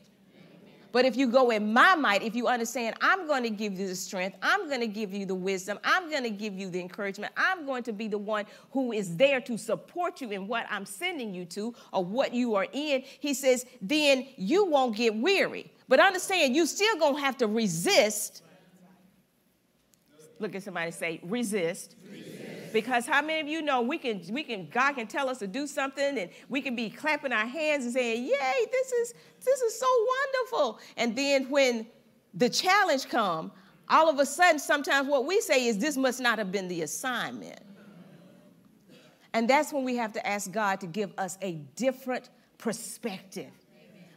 But 0.92 1.04
if 1.04 1.16
you 1.16 1.28
go 1.28 1.50
in 1.50 1.72
my 1.72 1.94
might, 1.94 2.22
if 2.22 2.34
you 2.34 2.48
understand, 2.48 2.96
I'm 3.00 3.26
going 3.26 3.42
to 3.44 3.50
give 3.50 3.78
you 3.78 3.86
the 3.86 3.94
strength, 3.94 4.36
I'm 4.42 4.68
going 4.68 4.80
to 4.80 4.86
give 4.86 5.12
you 5.12 5.24
the 5.24 5.34
wisdom, 5.34 5.78
I'm 5.84 6.10
going 6.10 6.24
to 6.24 6.30
give 6.30 6.58
you 6.58 6.68
the 6.70 6.80
encouragement, 6.80 7.32
I'm 7.36 7.64
going 7.66 7.82
to 7.84 7.92
be 7.92 8.08
the 8.08 8.18
one 8.18 8.44
who 8.72 8.92
is 8.92 9.16
there 9.16 9.40
to 9.42 9.56
support 9.56 10.20
you 10.20 10.30
in 10.30 10.48
what 10.48 10.66
I'm 10.68 10.84
sending 10.84 11.34
you 11.34 11.44
to 11.46 11.74
or 11.92 12.04
what 12.04 12.34
you 12.34 12.54
are 12.54 12.66
in, 12.72 13.02
he 13.20 13.34
says, 13.34 13.66
then 13.80 14.26
you 14.36 14.66
won't 14.66 14.96
get 14.96 15.14
weary. 15.14 15.72
But 15.88 16.00
understand, 16.00 16.54
you 16.56 16.66
still 16.66 16.98
going 16.98 17.16
to 17.16 17.20
have 17.20 17.36
to 17.38 17.46
resist. 17.46 18.42
Look 20.38 20.54
at 20.54 20.62
somebody 20.62 20.90
say, 20.90 21.20
resist. 21.22 21.96
resist. 22.10 22.39
Because 22.72 23.06
how 23.06 23.22
many 23.22 23.40
of 23.40 23.48
you 23.48 23.62
know 23.62 23.82
we 23.82 23.98
can, 23.98 24.22
we 24.30 24.42
can, 24.42 24.68
God 24.68 24.94
can 24.94 25.06
tell 25.06 25.28
us 25.28 25.38
to 25.38 25.46
do 25.46 25.66
something 25.66 26.18
and 26.18 26.30
we 26.48 26.60
can 26.60 26.76
be 26.76 26.90
clapping 26.90 27.32
our 27.32 27.46
hands 27.46 27.84
and 27.84 27.92
saying, 27.92 28.24
Yay, 28.24 28.66
this 28.70 28.92
is 28.92 29.14
this 29.44 29.60
is 29.60 29.78
so 29.78 29.86
wonderful. 30.08 30.80
And 30.96 31.16
then 31.16 31.50
when 31.50 31.86
the 32.34 32.48
challenge 32.48 33.08
come, 33.08 33.52
all 33.88 34.08
of 34.08 34.18
a 34.18 34.26
sudden, 34.26 34.58
sometimes 34.58 35.08
what 35.08 35.26
we 35.26 35.40
say 35.40 35.66
is, 35.66 35.78
This 35.78 35.96
must 35.96 36.20
not 36.20 36.38
have 36.38 36.52
been 36.52 36.68
the 36.68 36.82
assignment. 36.82 37.60
And 39.32 39.48
that's 39.48 39.72
when 39.72 39.84
we 39.84 39.96
have 39.96 40.12
to 40.14 40.26
ask 40.26 40.50
God 40.50 40.80
to 40.80 40.86
give 40.86 41.12
us 41.16 41.38
a 41.40 41.52
different 41.76 42.30
perspective. 42.58 43.50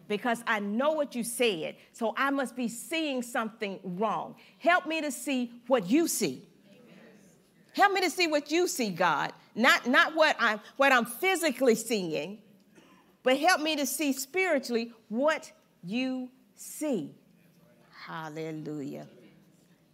Because 0.08 0.44
I 0.46 0.60
know 0.60 0.92
what 0.92 1.16
you 1.16 1.24
said, 1.24 1.78
so 1.94 2.14
I 2.18 2.30
must 2.30 2.56
be 2.56 2.68
seeing 2.68 3.22
something 3.22 3.80
wrong. 3.84 4.36
Help 4.58 4.86
me 4.86 5.02
to 5.02 5.12
see 5.12 5.54
what 5.68 5.90
you 5.90 6.08
see. 6.08 6.48
Help 7.74 7.94
me 7.94 8.02
to 8.02 8.10
see 8.10 8.28
what 8.28 8.52
you 8.52 8.68
see, 8.68 8.90
God. 8.90 9.34
Not, 9.56 9.88
not 9.88 10.16
what, 10.16 10.36
I'm, 10.40 10.60
what 10.78 10.92
I'm 10.92 11.06
physically 11.06 11.76
seeing, 11.76 12.40
but 13.24 13.38
help 13.38 13.62
me 13.62 13.76
to 13.76 13.86
see 13.86 14.14
spiritually 14.14 14.92
what 15.10 15.52
you 15.84 16.30
see. 16.56 17.12
Hallelujah. 18.06 19.08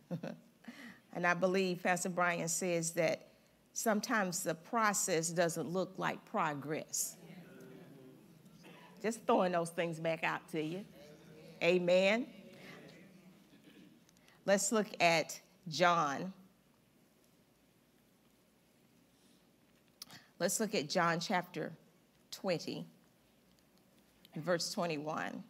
and 1.14 1.26
I 1.26 1.34
believe 1.34 1.84
Pastor 1.84 2.10
Brian 2.10 2.48
says 2.48 2.92
that 2.92 3.28
sometimes 3.74 4.44
the 4.44 4.56
process 4.56 5.30
doesn't 5.30 5.70
look 5.70 5.94
like 5.98 6.24
progress. 6.26 7.16
Just 9.02 9.26
throwing 9.26 9.54
those 9.54 9.70
things 9.70 10.00
back 10.00 10.24
out 10.24 10.48
to 10.52 10.62
you. 10.62 10.84
Amen. 11.64 12.28
Let's 14.46 14.72
look 14.72 14.88
at 15.00 15.40
John. 15.70 16.34
Let's 20.40 20.62
look 20.62 20.74
at 20.74 20.88
John 20.88 21.20
chapter 21.20 21.74
20, 22.32 22.86
verse 24.38 24.72
21. 24.72 25.44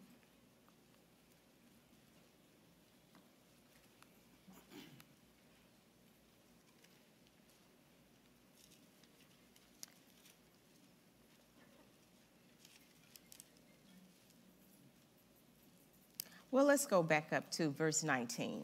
Well, 16.52 16.66
let's 16.66 16.88
go 16.88 17.04
back 17.04 17.32
up 17.32 17.52
to 17.52 17.70
verse 17.70 18.04
19. 18.04 18.64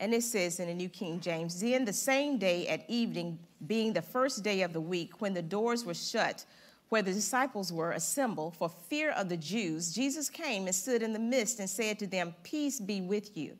And 0.00 0.14
it 0.14 0.22
says 0.22 0.60
in 0.60 0.68
the 0.68 0.74
New 0.74 0.88
King 0.88 1.20
James 1.20 1.60
Then 1.60 1.84
the 1.84 1.92
same 1.92 2.38
day 2.38 2.66
at 2.68 2.88
evening, 2.88 3.38
being 3.66 3.92
the 3.92 4.02
first 4.02 4.42
day 4.42 4.62
of 4.62 4.72
the 4.72 4.80
week, 4.80 5.20
when 5.20 5.34
the 5.34 5.42
doors 5.42 5.84
were 5.84 5.94
shut, 5.94 6.44
where 6.88 7.02
the 7.02 7.12
disciples 7.12 7.72
were 7.72 7.92
assembled 7.92 8.56
for 8.56 8.68
fear 8.68 9.10
of 9.12 9.28
the 9.28 9.36
Jews, 9.36 9.92
Jesus 9.92 10.30
came 10.30 10.66
and 10.66 10.74
stood 10.74 11.02
in 11.02 11.12
the 11.12 11.18
midst 11.18 11.58
and 11.58 11.68
said 11.68 11.98
to 11.98 12.06
them, 12.06 12.34
Peace 12.42 12.78
be 12.78 13.00
with 13.00 13.36
you. 13.36 13.56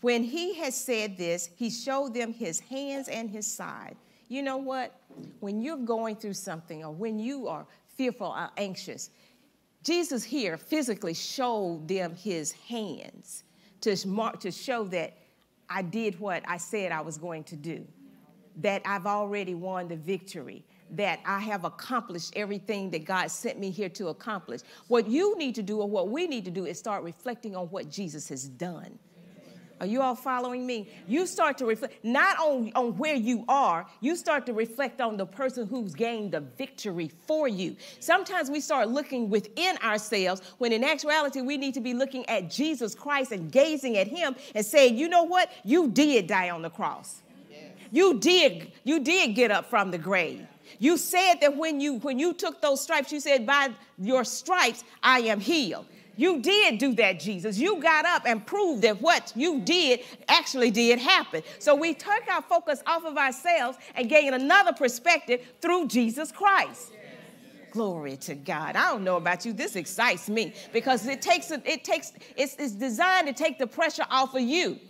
When 0.00 0.22
he 0.22 0.54
had 0.54 0.72
said 0.72 1.16
this, 1.16 1.48
he 1.56 1.70
showed 1.70 2.14
them 2.14 2.32
his 2.32 2.60
hands 2.60 3.08
and 3.08 3.30
his 3.30 3.46
side. 3.46 3.96
You 4.28 4.42
know 4.42 4.56
what? 4.56 4.94
When 5.40 5.60
you're 5.60 5.76
going 5.76 6.16
through 6.16 6.34
something 6.34 6.84
or 6.84 6.92
when 6.92 7.18
you 7.18 7.48
are 7.48 7.66
fearful 7.96 8.28
or 8.28 8.50
anxious, 8.56 9.10
Jesus 9.82 10.24
here 10.24 10.56
physically 10.56 11.14
showed 11.14 11.86
them 11.86 12.14
his 12.14 12.52
hands 12.52 13.44
to, 13.82 13.96
mark, 14.08 14.40
to 14.40 14.50
show 14.50 14.84
that 14.84 15.16
I 15.68 15.82
did 15.82 16.18
what 16.18 16.42
I 16.48 16.56
said 16.56 16.90
I 16.92 17.02
was 17.02 17.18
going 17.18 17.44
to 17.44 17.56
do, 17.56 17.86
that 18.60 18.82
I've 18.84 19.06
already 19.06 19.54
won 19.54 19.88
the 19.88 19.96
victory, 19.96 20.64
that 20.92 21.20
I 21.26 21.40
have 21.40 21.64
accomplished 21.64 22.32
everything 22.36 22.90
that 22.90 23.04
God 23.04 23.30
sent 23.30 23.58
me 23.58 23.70
here 23.70 23.88
to 23.90 24.08
accomplish. 24.08 24.60
What 24.88 25.08
you 25.08 25.36
need 25.38 25.54
to 25.56 25.62
do, 25.62 25.80
or 25.80 25.88
what 25.88 26.08
we 26.08 26.26
need 26.26 26.44
to 26.44 26.50
do, 26.50 26.66
is 26.66 26.78
start 26.78 27.02
reflecting 27.02 27.56
on 27.56 27.66
what 27.66 27.90
Jesus 27.90 28.28
has 28.28 28.48
done. 28.48 28.98
Are 29.80 29.86
you 29.86 30.02
all 30.02 30.14
following 30.14 30.66
me? 30.66 30.88
You 31.08 31.26
start 31.26 31.58
to 31.58 31.66
reflect 31.66 32.04
not 32.04 32.38
on, 32.38 32.70
on 32.76 32.96
where 32.96 33.16
you 33.16 33.44
are, 33.48 33.86
you 34.00 34.14
start 34.14 34.46
to 34.46 34.52
reflect 34.52 35.00
on 35.00 35.16
the 35.16 35.26
person 35.26 35.66
who's 35.66 35.94
gained 35.94 36.32
the 36.32 36.40
victory 36.40 37.10
for 37.26 37.48
you. 37.48 37.76
Sometimes 37.98 38.50
we 38.50 38.60
start 38.60 38.88
looking 38.88 39.28
within 39.28 39.76
ourselves 39.78 40.42
when 40.58 40.72
in 40.72 40.84
actuality 40.84 41.40
we 41.40 41.56
need 41.56 41.74
to 41.74 41.80
be 41.80 41.92
looking 41.92 42.24
at 42.28 42.48
Jesus 42.50 42.94
Christ 42.94 43.32
and 43.32 43.50
gazing 43.50 43.98
at 43.98 44.06
him 44.06 44.36
and 44.54 44.64
saying, 44.64 44.96
you 44.96 45.08
know 45.08 45.24
what? 45.24 45.50
You 45.64 45.88
did 45.88 46.28
die 46.28 46.50
on 46.50 46.62
the 46.62 46.70
cross. 46.70 47.20
You 47.94 48.18
did, 48.18 48.72
you 48.82 48.98
did 48.98 49.36
get 49.36 49.52
up 49.52 49.70
from 49.70 49.92
the 49.92 49.98
grave. 49.98 50.44
You 50.80 50.96
said 50.96 51.34
that 51.42 51.56
when 51.56 51.80
you 51.80 51.98
when 51.98 52.18
you 52.18 52.34
took 52.34 52.60
those 52.60 52.80
stripes, 52.80 53.12
you 53.12 53.20
said, 53.20 53.46
By 53.46 53.68
your 53.98 54.24
stripes 54.24 54.82
I 55.00 55.20
am 55.20 55.38
healed. 55.38 55.86
You 56.16 56.40
did 56.40 56.78
do 56.78 56.92
that, 56.94 57.20
Jesus. 57.20 57.56
You 57.56 57.80
got 57.80 58.04
up 58.04 58.26
and 58.26 58.44
proved 58.44 58.82
that 58.82 59.00
what 59.00 59.32
you 59.36 59.60
did 59.60 60.00
actually 60.26 60.72
did 60.72 60.98
happen. 60.98 61.44
So 61.60 61.76
we 61.76 61.94
took 61.94 62.22
our 62.28 62.42
focus 62.42 62.82
off 62.84 63.04
of 63.04 63.16
ourselves 63.16 63.78
and 63.94 64.08
gain 64.08 64.34
another 64.34 64.72
perspective 64.72 65.46
through 65.60 65.86
Jesus 65.86 66.32
Christ. 66.32 66.92
Glory 67.70 68.16
to 68.18 68.34
God. 68.34 68.74
I 68.74 68.90
don't 68.90 69.04
know 69.04 69.18
about 69.18 69.44
you. 69.44 69.52
This 69.52 69.76
excites 69.76 70.28
me 70.28 70.52
because 70.72 71.06
it 71.06 71.22
takes 71.22 71.52
it 71.52 71.84
takes 71.84 72.12
it's, 72.36 72.56
it's 72.58 72.72
designed 72.72 73.28
to 73.28 73.32
take 73.32 73.56
the 73.60 73.68
pressure 73.68 74.06
off 74.10 74.34
of 74.34 74.42
you. 74.42 74.80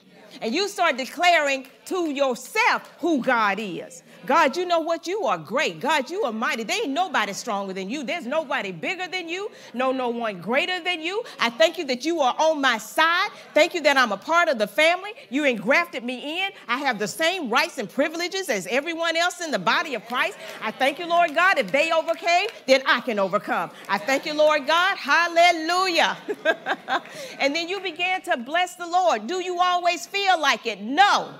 And 0.41 0.55
you 0.55 0.69
start 0.69 0.97
declaring 0.97 1.67
to 1.87 2.11
yourself 2.11 2.91
who 3.01 3.23
God 3.23 3.59
is. 3.59 4.04
God, 4.27 4.57
you 4.57 4.67
know 4.67 4.81
what? 4.81 5.07
You 5.07 5.25
are 5.25 5.39
great. 5.39 5.81
God, 5.81 6.11
you 6.11 6.23
are 6.25 6.33
mighty. 6.33 6.65
There 6.65 6.83
ain't 6.83 6.91
nobody 6.91 7.33
stronger 7.33 7.73
than 7.73 7.91
you. 7.91 8.03
There's 8.03 8.27
nobody 8.27 8.73
bigger 8.73 9.07
than 9.09 9.29
you. 9.29 9.51
No, 9.73 9.93
no 9.93 10.09
one 10.09 10.41
greater 10.41 10.83
than 10.83 11.03
you. 11.03 11.23
I 11.41 11.51
thank 11.51 11.79
you 11.79 11.85
that 11.87 12.05
you 12.05 12.21
are 12.21 12.35
on 12.39 12.61
my 12.61 12.79
side. 12.79 13.31
Thank 13.55 13.75
you 13.75 13.81
that 13.83 13.97
I'm 13.97 14.13
a 14.13 14.17
part 14.17 14.49
of 14.49 14.59
the 14.59 14.67
family. 14.67 15.11
You 15.31 15.45
engrafted 15.45 16.05
me 16.05 16.45
in. 16.45 16.51
I 16.69 16.79
have 16.79 16.99
the 16.99 17.09
same 17.09 17.51
rights 17.51 17.79
and 17.79 17.89
privileges 17.89 18.49
as 18.49 18.67
everyone 18.69 19.17
else 19.17 19.41
in 19.41 19.51
the 19.51 19.59
body 19.59 19.95
of 19.95 20.05
Christ. 20.07 20.39
I 20.63 20.71
thank 20.71 20.99
you, 20.99 21.07
Lord 21.07 21.35
God. 21.35 21.59
If 21.59 21.71
they 21.71 21.93
overcame, 21.93 22.49
then 22.67 22.83
I 22.87 23.01
can 23.01 23.19
overcome. 23.19 23.71
I 23.89 23.99
thank 23.99 24.27
you, 24.27 24.35
Lord 24.35 24.67
God. 24.67 24.97
Hallelujah. 24.97 26.17
and 27.39 27.55
then 27.55 27.69
you 27.69 27.81
began 27.81 28.23
to 28.23 28.37
bless 28.37 28.75
the 28.75 28.87
Lord. 28.87 29.27
Do 29.27 29.41
you 29.41 29.61
always 29.61 30.07
feel 30.07 30.41
like 30.41 30.67
it? 30.67 30.81
No. 30.81 31.35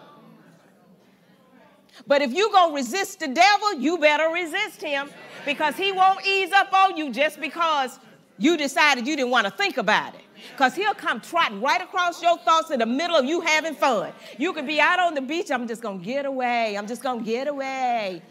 But 2.07 2.23
if 2.23 2.33
you 2.33 2.51
go 2.51 2.73
resist 2.73 3.21
the 3.21 3.29
devil, 3.29 3.75
you 3.75 3.99
better 3.99 4.29
resist 4.29 4.83
him 4.83 5.11
because 5.45 5.77
he 5.77 5.93
won't 5.93 6.27
ease 6.27 6.53
up 6.53 6.73
on 6.73 6.97
you 6.97 7.11
just 7.13 7.41
because 7.41 7.99
you 8.39 8.57
decided 8.57 9.07
you 9.07 9.17
didn't 9.17 9.31
want 9.31 9.47
to 9.47 9.53
think 9.53 9.77
about 9.77 10.15
it. 10.15 10.21
Because 10.53 10.75
he'll 10.75 10.95
come 10.95 11.21
trotting 11.21 11.61
right 11.61 11.81
across 11.81 12.23
your 12.23 12.37
thoughts 12.39 12.71
in 12.71 12.81
the 12.81 12.87
middle 12.87 13.17
of 13.17 13.25
you 13.25 13.41
having 13.41 13.75
fun. 13.75 14.13
You 14.37 14.53
could 14.53 14.67
be 14.67 14.81
out 14.81 14.99
on 14.99 15.15
the 15.15 15.21
beach, 15.21 15.51
I'm 15.51 15.67
just 15.69 15.81
going 15.81 16.01
to 16.01 16.05
get 16.05 16.27
away. 16.27 16.77
I'm 16.77 16.87
just 16.87 17.03
going 17.03 17.21
to 17.21 17.25
get 17.25 17.47
away. 17.49 18.23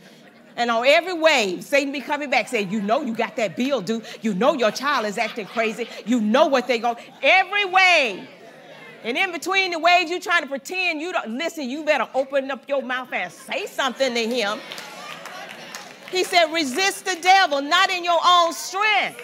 And 0.55 0.69
on 0.69 0.85
every 0.85 1.13
wave, 1.13 1.63
Satan 1.63 1.91
be 1.91 2.01
coming 2.01 2.29
back 2.29 2.47
saying, 2.47 2.71
You 2.71 2.81
know 2.81 3.01
you 3.01 3.15
got 3.15 3.35
that 3.37 3.55
bill 3.55 3.81
due. 3.81 4.03
You 4.21 4.35
know 4.35 4.53
your 4.53 4.71
child 4.71 5.05
is 5.05 5.17
acting 5.17 5.47
crazy. 5.47 5.87
You 6.05 6.21
know 6.21 6.47
what 6.47 6.67
they 6.67 6.79
go. 6.79 6.95
Every 7.21 7.65
wave. 7.65 8.27
And 9.03 9.17
in 9.17 9.31
between 9.31 9.71
the 9.71 9.79
waves, 9.79 10.09
you 10.09 10.19
trying 10.19 10.43
to 10.43 10.47
pretend 10.47 11.01
you 11.01 11.11
don't 11.11 11.31
listen, 11.31 11.69
you 11.69 11.83
better 11.83 12.07
open 12.13 12.49
up 12.51 12.67
your 12.69 12.81
mouth 12.81 13.11
and 13.11 13.31
say 13.31 13.65
something 13.65 14.13
to 14.13 14.27
him. 14.27 14.59
He 16.09 16.23
said, 16.23 16.45
resist 16.53 17.05
the 17.05 17.17
devil, 17.21 17.61
not 17.61 17.89
in 17.89 18.03
your 18.03 18.19
own 18.25 18.53
strength. 18.53 19.21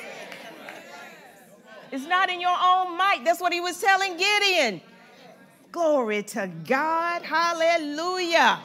It's 1.92 2.06
not 2.08 2.30
in 2.30 2.42
your 2.42 2.58
own 2.62 2.98
might. 2.98 3.22
That's 3.24 3.39
what 3.39 3.54
he 3.54 3.62
was 3.62 3.80
telling 3.80 4.18
Gideon. 4.18 4.82
Glory 5.72 6.24
to 6.24 6.50
God. 6.68 7.22
Hallelujah. 7.22 8.60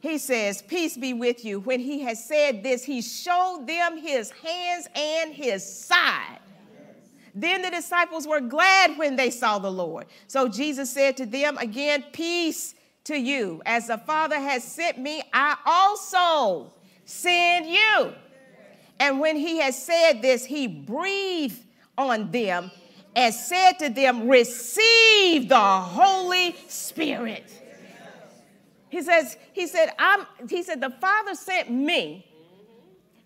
He 0.00 0.18
says, 0.18 0.62
Peace 0.62 0.96
be 0.96 1.12
with 1.12 1.44
you. 1.44 1.60
When 1.60 1.80
he 1.80 2.00
had 2.00 2.16
said 2.16 2.62
this, 2.62 2.84
he 2.84 3.02
showed 3.02 3.66
them 3.66 3.98
his 3.98 4.30
hands 4.30 4.88
and 4.94 5.32
his 5.32 5.64
side. 5.64 6.38
Then 7.34 7.62
the 7.62 7.70
disciples 7.70 8.26
were 8.26 8.40
glad 8.40 8.98
when 8.98 9.16
they 9.16 9.30
saw 9.30 9.58
the 9.58 9.70
Lord. 9.70 10.06
So 10.26 10.48
Jesus 10.48 10.90
said 10.90 11.16
to 11.18 11.26
them 11.26 11.58
again, 11.58 12.04
Peace 12.12 12.74
to 13.04 13.16
you. 13.16 13.62
As 13.66 13.86
the 13.86 13.98
Father 13.98 14.38
has 14.38 14.64
sent 14.64 14.98
me, 14.98 15.22
I 15.32 15.56
also 15.64 16.72
send 17.04 17.66
you. 17.66 18.12
And 18.98 19.18
when 19.18 19.36
he 19.36 19.58
had 19.58 19.74
said 19.74 20.20
this, 20.22 20.44
he 20.44 20.66
breathed 20.66 21.64
on 21.96 22.30
them 22.30 22.70
and 23.16 23.34
said 23.34 23.72
to 23.80 23.88
them, 23.88 24.28
Receive 24.28 25.48
the 25.48 25.58
Holy 25.58 26.54
Spirit. 26.68 27.44
He 28.90 29.02
says, 29.02 29.36
He 29.52 29.66
said, 29.66 29.92
I'm, 29.98 30.26
He 30.48 30.62
said, 30.62 30.80
the 30.80 30.90
Father 30.90 31.34
sent 31.34 31.70
me 31.70 32.26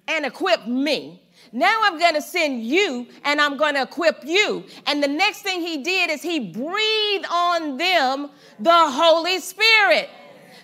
and 0.06 0.24
equipped 0.26 0.68
me 0.68 1.23
now 1.52 1.80
I'm 1.84 1.98
going 1.98 2.14
to 2.14 2.22
send 2.22 2.64
you 2.64 3.06
and 3.24 3.40
I'm 3.40 3.56
going 3.56 3.74
to 3.74 3.82
equip 3.82 4.24
you. 4.24 4.64
And 4.86 5.02
the 5.02 5.08
next 5.08 5.42
thing 5.42 5.60
he 5.60 5.82
did 5.82 6.10
is 6.10 6.22
he 6.22 6.40
breathed 6.40 7.26
on 7.30 7.76
them 7.76 8.30
the 8.58 8.72
Holy 8.72 9.38
Spirit. 9.40 10.10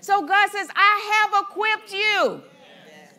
So 0.00 0.26
God 0.26 0.50
says, 0.50 0.68
I 0.74 1.28
have 1.30 1.44
equipped 1.44 1.92
you. 1.92 2.42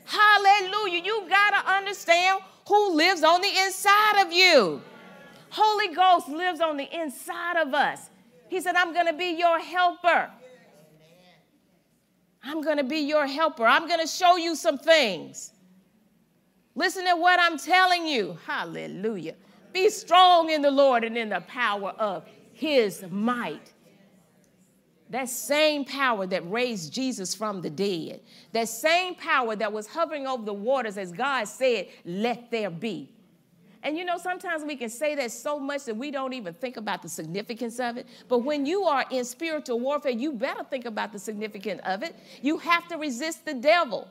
Hallelujah. 0.05 1.03
You 1.03 1.25
got 1.29 1.61
to 1.61 1.71
understand 1.71 2.41
who 2.67 2.95
lives 2.95 3.23
on 3.23 3.41
the 3.41 3.51
inside 3.65 4.25
of 4.25 4.33
you. 4.33 4.81
Holy 5.49 5.93
Ghost 5.93 6.29
lives 6.29 6.59
on 6.61 6.77
the 6.77 6.89
inside 6.97 7.57
of 7.57 7.73
us. 7.73 8.09
He 8.49 8.59
said, 8.61 8.75
I'm 8.75 8.93
going 8.93 9.07
to 9.07 9.13
be 9.13 9.37
your 9.37 9.59
helper. 9.59 10.29
I'm 12.43 12.61
going 12.61 12.77
to 12.77 12.83
be 12.83 12.99
your 12.99 13.27
helper. 13.27 13.65
I'm 13.65 13.87
going 13.87 13.99
to 13.99 14.07
show 14.07 14.37
you 14.37 14.55
some 14.55 14.77
things. 14.77 15.50
Listen 16.75 17.05
to 17.05 17.15
what 17.15 17.39
I'm 17.39 17.57
telling 17.57 18.07
you. 18.07 18.37
Hallelujah. 18.45 19.35
Be 19.73 19.89
strong 19.89 20.49
in 20.49 20.61
the 20.61 20.71
Lord 20.71 21.03
and 21.03 21.17
in 21.17 21.29
the 21.29 21.41
power 21.41 21.89
of 21.91 22.25
his 22.53 23.03
might. 23.09 23.73
That 25.09 25.27
same 25.27 25.83
power 25.83 26.25
that 26.27 26.49
raised 26.49 26.93
Jesus 26.93 27.35
from 27.35 27.61
the 27.61 27.69
dead, 27.69 28.21
that 28.53 28.69
same 28.69 29.15
power 29.15 29.57
that 29.57 29.71
was 29.71 29.85
hovering 29.85 30.25
over 30.25 30.45
the 30.45 30.53
waters 30.53 30.97
as 30.97 31.11
God 31.11 31.45
said, 31.45 31.87
Let 32.05 32.49
there 32.49 32.69
be. 32.69 33.09
And 33.83 33.97
you 33.97 34.05
know, 34.05 34.17
sometimes 34.17 34.63
we 34.63 34.75
can 34.75 34.89
say 34.89 35.15
that 35.15 35.31
so 35.31 35.59
much 35.59 35.85
that 35.85 35.97
we 35.97 36.11
don't 36.11 36.33
even 36.33 36.53
think 36.53 36.77
about 36.77 37.01
the 37.01 37.09
significance 37.09 37.79
of 37.79 37.97
it. 37.97 38.07
But 38.29 38.39
when 38.39 38.65
you 38.65 38.83
are 38.83 39.05
in 39.09 39.25
spiritual 39.25 39.79
warfare, 39.79 40.11
you 40.11 40.33
better 40.33 40.63
think 40.63 40.85
about 40.85 41.11
the 41.11 41.19
significance 41.19 41.81
of 41.83 42.03
it. 42.03 42.15
You 42.41 42.57
have 42.59 42.87
to 42.89 42.97
resist 42.97 43.43
the 43.43 43.55
devil. 43.55 44.07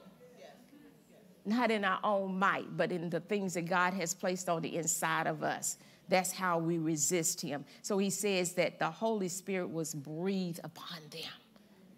Not 1.44 1.70
in 1.70 1.84
our 1.84 2.00
own 2.04 2.38
might, 2.38 2.76
but 2.76 2.92
in 2.92 3.10
the 3.10 3.20
things 3.20 3.54
that 3.54 3.66
God 3.66 3.94
has 3.94 4.14
placed 4.14 4.48
on 4.48 4.62
the 4.62 4.76
inside 4.76 5.26
of 5.26 5.42
us. 5.42 5.78
That's 6.08 6.32
how 6.32 6.58
we 6.58 6.78
resist 6.78 7.40
him. 7.40 7.64
So 7.82 7.98
he 7.98 8.10
says 8.10 8.52
that 8.54 8.78
the 8.78 8.90
Holy 8.90 9.28
Spirit 9.28 9.70
was 9.70 9.94
breathed 9.94 10.60
upon 10.64 10.98
them. 11.10 11.22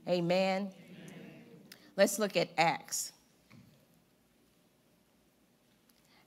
Amen. 0.09 0.63
Amen. 0.63 0.73
Let's 1.97 2.19
look 2.19 2.37
at 2.37 2.51
Acts. 2.57 3.13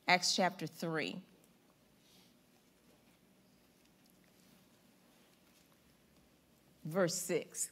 Acts 0.07 0.35
chapter 0.35 0.67
3. 0.67 1.21
verse 6.85 7.19
6. 7.23 7.71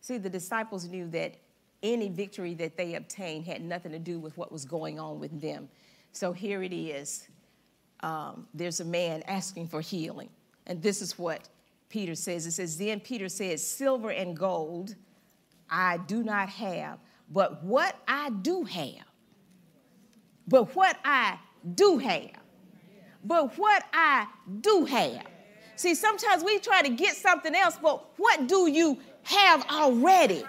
See, 0.00 0.18
the 0.18 0.30
disciples 0.30 0.86
knew 0.86 1.08
that 1.08 1.34
any 1.82 2.08
victory 2.08 2.54
that 2.54 2.76
they 2.76 2.94
obtained 2.94 3.46
had 3.46 3.62
nothing 3.62 3.92
to 3.92 3.98
do 3.98 4.18
with 4.18 4.36
what 4.36 4.50
was 4.50 4.64
going 4.64 4.98
on 4.98 5.20
with 5.20 5.40
them. 5.40 5.68
So 6.12 6.32
here 6.32 6.62
it 6.62 6.72
is. 6.72 7.28
Um, 8.00 8.46
there's 8.54 8.80
a 8.80 8.84
man 8.84 9.22
asking 9.26 9.68
for 9.68 9.80
healing. 9.80 10.30
And 10.66 10.82
this 10.82 11.02
is 11.02 11.18
what 11.18 11.48
Peter 11.88 12.14
says. 12.14 12.46
It 12.46 12.52
says, 12.52 12.76
Then 12.76 13.00
Peter 13.00 13.28
says, 13.28 13.66
Silver 13.66 14.10
and 14.10 14.36
gold 14.36 14.94
I 15.70 15.98
do 15.98 16.22
not 16.22 16.48
have, 16.48 16.98
but 17.30 17.62
what 17.62 17.96
I 18.08 18.30
do 18.30 18.64
have, 18.64 19.04
but 20.46 20.74
what 20.74 20.98
I 21.04 21.38
do 21.74 21.98
have, 21.98 22.40
but 23.22 23.58
what 23.58 23.84
I 23.92 24.26
do 24.60 24.86
have 24.86 25.26
See, 25.78 25.94
sometimes 25.94 26.42
we 26.42 26.58
try 26.58 26.82
to 26.82 26.88
get 26.88 27.14
something 27.14 27.54
else, 27.54 27.78
but 27.80 28.04
what 28.18 28.48
do 28.48 28.68
you 28.68 28.98
have 29.22 29.64
already? 29.70 30.42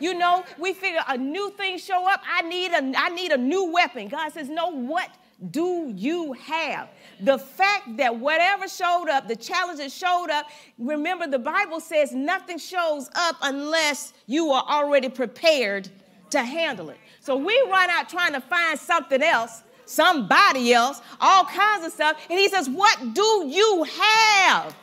You 0.00 0.14
know, 0.14 0.44
we 0.58 0.72
figure 0.72 1.00
a 1.08 1.16
new 1.16 1.50
thing 1.50 1.78
show 1.78 2.08
up, 2.08 2.22
I 2.28 2.42
need 2.42 2.72
a 2.72 2.98
I 2.98 3.08
need 3.10 3.32
a 3.32 3.36
new 3.36 3.72
weapon. 3.72 4.08
God 4.08 4.32
says, 4.32 4.48
"No, 4.48 4.68
what 4.68 5.10
do 5.50 5.92
you 5.94 6.32
have? 6.32 6.88
The 7.20 7.38
fact 7.38 7.96
that 7.98 8.16
whatever 8.16 8.68
showed 8.68 9.08
up, 9.08 9.28
the 9.28 9.36
challenge 9.36 9.78
that 9.78 9.92
showed 9.92 10.30
up, 10.30 10.46
remember 10.78 11.26
the 11.26 11.38
Bible 11.38 11.80
says 11.80 12.12
nothing 12.12 12.58
shows 12.58 13.08
up 13.14 13.36
unless 13.42 14.12
you 14.26 14.50
are 14.50 14.64
already 14.68 15.08
prepared 15.08 15.88
to 16.30 16.42
handle 16.42 16.90
it. 16.90 16.98
So 17.20 17.36
we 17.36 17.54
run 17.70 17.88
out 17.90 18.08
trying 18.08 18.32
to 18.32 18.40
find 18.40 18.78
something 18.78 19.22
else 19.22 19.62
somebody 19.88 20.72
else, 20.72 21.00
all 21.20 21.44
kinds 21.44 21.86
of 21.86 21.92
stuff. 21.92 22.20
And 22.30 22.38
he 22.38 22.48
says, 22.48 22.68
What 22.68 23.14
do 23.14 23.44
you 23.46 23.84
have? 23.84 24.76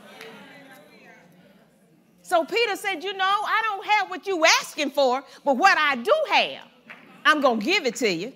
So 2.26 2.44
Peter 2.44 2.76
said, 2.76 3.04
You 3.04 3.14
know, 3.14 3.24
I 3.24 3.62
don't 3.66 3.86
have 3.86 4.10
what 4.10 4.26
you 4.26 4.44
asking 4.60 4.90
for, 4.90 5.24
but 5.44 5.58
what 5.58 5.78
I 5.78 5.96
do 5.96 6.14
have, 6.32 6.68
I'm 7.24 7.40
going 7.40 7.60
to 7.60 7.66
give 7.66 7.86
it 7.86 7.96
to 7.98 8.12
you. 8.12 8.34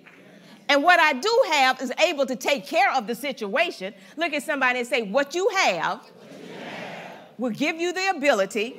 And 0.68 0.84
what 0.84 1.00
I 1.00 1.12
do 1.12 1.42
have 1.50 1.82
is 1.82 1.90
able 1.98 2.24
to 2.26 2.36
take 2.36 2.64
care 2.64 2.92
of 2.92 3.08
the 3.08 3.16
situation. 3.16 3.92
Look 4.16 4.32
at 4.32 4.44
somebody 4.44 4.78
and 4.78 4.86
say, 4.86 5.02
What 5.02 5.34
you 5.34 5.48
have 5.48 6.08
will 7.36 7.50
give 7.50 7.80
you 7.80 7.92
the 7.92 8.10
ability 8.10 8.76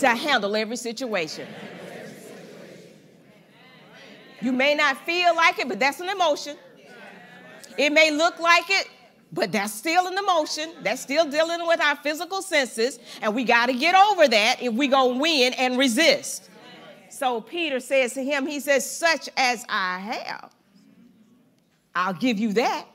to 0.00 0.08
handle 0.08 0.54
every 0.56 0.76
situation. 0.76 1.48
You 4.42 4.52
may 4.52 4.74
not 4.74 4.98
feel 5.06 5.34
like 5.34 5.58
it, 5.58 5.68
but 5.68 5.80
that's 5.80 6.00
an 6.00 6.10
emotion. 6.10 6.58
It 7.78 7.94
may 7.94 8.10
look 8.10 8.38
like 8.38 8.64
it, 8.68 8.88
but 9.32 9.50
that's 9.50 9.72
still 9.72 10.06
an 10.06 10.18
emotion. 10.18 10.70
That's 10.82 11.00
still 11.00 11.28
dealing 11.28 11.66
with 11.66 11.80
our 11.80 11.96
physical 11.96 12.42
senses. 12.42 12.98
And 13.22 13.34
we 13.34 13.44
got 13.44 13.66
to 13.66 13.72
get 13.72 13.94
over 13.94 14.28
that 14.28 14.62
if 14.62 14.74
we're 14.74 14.90
going 14.90 15.14
to 15.14 15.20
win 15.20 15.52
and 15.54 15.78
resist. 15.78 16.50
So 17.08 17.40
Peter 17.40 17.80
says 17.80 18.14
to 18.14 18.22
him, 18.22 18.46
He 18.46 18.60
says, 18.60 18.88
Such 18.88 19.28
as 19.36 19.64
I 19.68 19.98
have, 20.00 20.54
I'll 21.94 22.14
give 22.14 22.38
you 22.38 22.52
that. 22.54 22.86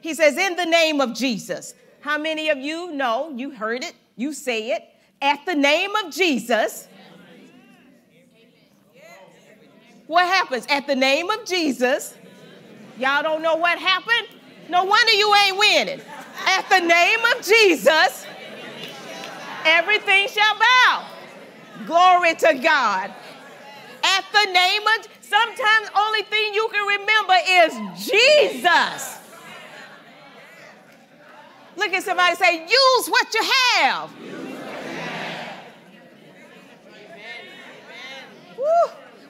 He 0.00 0.14
says, 0.14 0.36
In 0.36 0.56
the 0.56 0.66
name 0.66 1.00
of 1.00 1.14
Jesus. 1.14 1.74
How 2.00 2.18
many 2.18 2.50
of 2.50 2.58
you 2.58 2.92
know? 2.92 3.32
You 3.34 3.50
heard 3.50 3.82
it, 3.82 3.94
you 4.16 4.32
say 4.32 4.72
it. 4.72 4.82
At 5.22 5.44
the 5.46 5.54
name 5.54 5.94
of 5.96 6.12
Jesus. 6.12 6.88
What 10.06 10.24
happens? 10.24 10.66
At 10.68 10.86
the 10.86 10.94
name 10.94 11.30
of 11.30 11.44
Jesus 11.44 12.14
Y'all 12.98 13.22
don't 13.22 13.42
know 13.42 13.56
what 13.56 13.78
happened? 13.78 14.35
No 14.68 14.84
wonder 14.84 15.12
you 15.12 15.34
ain't 15.46 15.58
winning. 15.58 16.00
At 16.46 16.68
the 16.68 16.80
name 16.80 17.18
of 17.34 17.44
Jesus, 17.44 18.26
everything 19.64 20.28
shall 20.28 20.58
bow. 20.58 21.08
Glory 21.86 22.34
to 22.34 22.54
God. 22.62 23.12
At 24.02 24.24
the 24.32 24.52
name 24.52 24.82
of, 24.82 25.08
sometimes 25.20 25.88
only 25.96 26.22
thing 26.22 26.54
you 26.54 26.68
can 26.72 26.86
remember 26.86 27.34
is 27.48 28.06
Jesus. 28.06 29.18
Look 31.76 31.92
at 31.92 32.02
somebody 32.02 32.36
say, 32.36 32.62
use 32.62 33.08
what 33.08 33.34
you 33.34 33.42
have. 33.74 34.10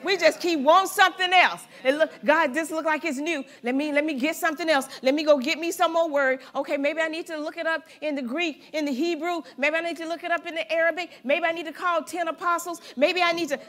We 0.07 0.15
just 0.15 0.39
keep 0.39 0.61
wanting 0.61 0.87
something 0.87 1.33
else. 1.33 1.63
And 1.83 1.97
look, 1.97 2.11
God, 2.23 2.53
this 2.53 2.71
look 2.71 2.85
like 2.85 3.03
it's 3.03 3.17
new. 3.17 3.43
Let 3.61 3.75
me 3.75 3.91
let 3.91 4.05
me 4.05 4.13
get 4.13 4.37
something 4.37 4.69
else. 4.69 4.87
Let 5.01 5.13
me 5.13 5.25
go 5.25 5.37
get 5.37 5.59
me 5.59 5.69
some 5.69 5.91
more 5.91 6.09
word. 6.09 6.39
Okay, 6.55 6.77
maybe 6.77 7.01
I 7.01 7.09
need 7.09 7.27
to 7.27 7.37
look 7.37 7.57
it 7.57 7.67
up 7.67 7.83
in 7.99 8.15
the 8.15 8.21
Greek, 8.21 8.69
in 8.71 8.85
the 8.85 8.93
Hebrew. 8.93 9.41
Maybe 9.57 9.75
I 9.75 9.81
need 9.81 9.97
to 9.97 10.07
look 10.07 10.23
it 10.23 10.31
up 10.31 10.45
in 10.45 10.55
the 10.55 10.71
Arabic. 10.71 11.09
Maybe 11.25 11.43
I 11.45 11.51
need 11.51 11.65
to 11.65 11.73
call 11.73 12.05
10 12.05 12.29
apostles. 12.29 12.79
Maybe 12.95 13.21
I 13.21 13.33
need 13.33 13.49
to. 13.49 13.59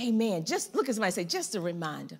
Amen. 0.00 0.46
Just 0.46 0.74
look 0.74 0.88
at 0.88 0.94
somebody 0.94 1.12
say. 1.12 1.24
Just 1.24 1.54
a 1.56 1.60
reminder. 1.60 2.18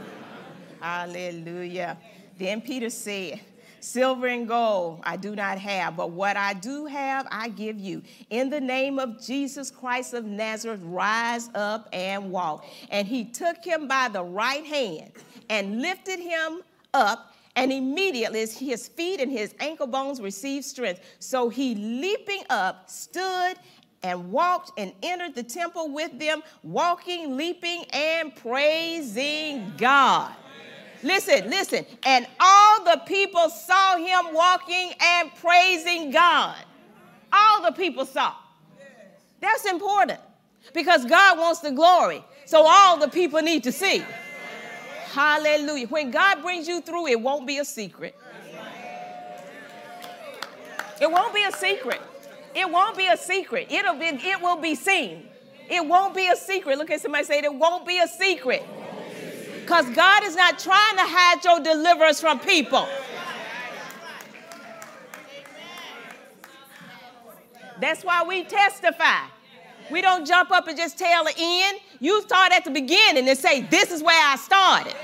Hallelujah. 0.80 1.96
Then 2.36 2.60
Peter 2.60 2.90
said, 2.90 3.38
Silver 3.80 4.26
and 4.26 4.48
gold 4.48 5.00
I 5.04 5.16
do 5.16 5.34
not 5.34 5.58
have, 5.58 5.96
but 5.96 6.10
what 6.10 6.36
I 6.36 6.54
do 6.54 6.86
have, 6.86 7.26
I 7.30 7.48
give 7.48 7.78
you. 7.78 8.02
In 8.30 8.50
the 8.50 8.60
name 8.60 8.98
of 8.98 9.22
Jesus 9.24 9.70
Christ 9.70 10.14
of 10.14 10.24
Nazareth, 10.24 10.80
rise 10.82 11.50
up 11.54 11.88
and 11.92 12.30
walk. 12.30 12.64
And 12.90 13.06
he 13.06 13.24
took 13.24 13.64
him 13.64 13.88
by 13.88 14.08
the 14.08 14.22
right 14.22 14.64
hand 14.64 15.12
and 15.48 15.80
lifted 15.80 16.18
him 16.18 16.60
up. 16.94 17.34
And 17.56 17.72
immediately 17.72 18.46
his 18.46 18.86
feet 18.86 19.20
and 19.20 19.32
his 19.32 19.52
ankle 19.58 19.88
bones 19.88 20.20
received 20.20 20.64
strength. 20.64 21.00
So 21.18 21.48
he, 21.48 21.74
leaping 21.74 22.44
up, 22.50 22.88
stood 22.88 23.54
and 24.04 24.30
walked 24.30 24.70
and 24.78 24.92
entered 25.02 25.34
the 25.34 25.42
temple 25.42 25.92
with 25.92 26.18
them, 26.18 26.42
walking, 26.62 27.36
leaping, 27.36 27.84
and 27.92 28.34
praising 28.36 29.72
God. 29.76 30.32
Listen, 31.02 31.48
listen. 31.48 31.86
And 32.04 32.26
all 32.40 32.84
the 32.84 33.00
people 33.06 33.48
saw 33.50 33.96
him 33.96 34.34
walking 34.34 34.92
and 35.00 35.34
praising 35.36 36.10
God. 36.10 36.56
All 37.32 37.62
the 37.62 37.72
people 37.72 38.04
saw. 38.04 38.34
That's 39.40 39.66
important 39.66 40.20
because 40.74 41.04
God 41.04 41.38
wants 41.38 41.60
the 41.60 41.70
glory. 41.70 42.24
So 42.46 42.64
all 42.66 42.98
the 42.98 43.08
people 43.08 43.40
need 43.40 43.64
to 43.64 43.72
see. 43.72 44.02
Hallelujah. 45.12 45.86
When 45.88 46.10
God 46.10 46.42
brings 46.42 46.66
you 46.66 46.80
through, 46.80 47.06
it 47.08 47.20
won't 47.20 47.46
be 47.46 47.58
a 47.58 47.64
secret. 47.64 48.14
It 51.00 51.10
won't 51.10 51.34
be 51.34 51.44
a 51.44 51.52
secret. 51.52 52.00
It 52.54 52.68
won't 52.70 52.96
be 52.96 53.06
a 53.06 53.16
secret. 53.16 53.70
It'll 53.70 53.94
be, 53.94 54.06
it 54.06 54.42
will 54.42 54.60
be 54.60 54.74
seen. 54.74 55.28
It 55.70 55.86
won't 55.86 56.14
be 56.14 56.28
a 56.28 56.36
secret. 56.36 56.78
Look 56.78 56.90
at 56.90 57.00
somebody 57.00 57.24
say 57.24 57.38
it 57.38 57.54
won't 57.54 57.86
be 57.86 58.00
a 58.00 58.08
secret. 58.08 58.62
Because 59.68 59.90
God 59.90 60.24
is 60.24 60.34
not 60.34 60.58
trying 60.58 60.96
to 60.96 61.02
hide 61.04 61.44
your 61.44 61.60
deliverance 61.60 62.22
from 62.22 62.40
people. 62.40 62.88
That's 67.78 68.02
why 68.02 68.24
we 68.26 68.44
testify. 68.44 69.26
We 69.90 70.00
don't 70.00 70.26
jump 70.26 70.52
up 70.52 70.68
and 70.68 70.76
just 70.76 70.98
tell 70.98 71.22
the 71.22 71.34
end. 71.36 71.80
You 72.00 72.22
start 72.22 72.52
at 72.52 72.64
the 72.64 72.70
beginning 72.70 73.28
and 73.28 73.38
say, 73.38 73.60
This 73.60 73.90
is 73.90 74.02
where 74.02 74.18
I 74.18 74.36
started. 74.36 74.94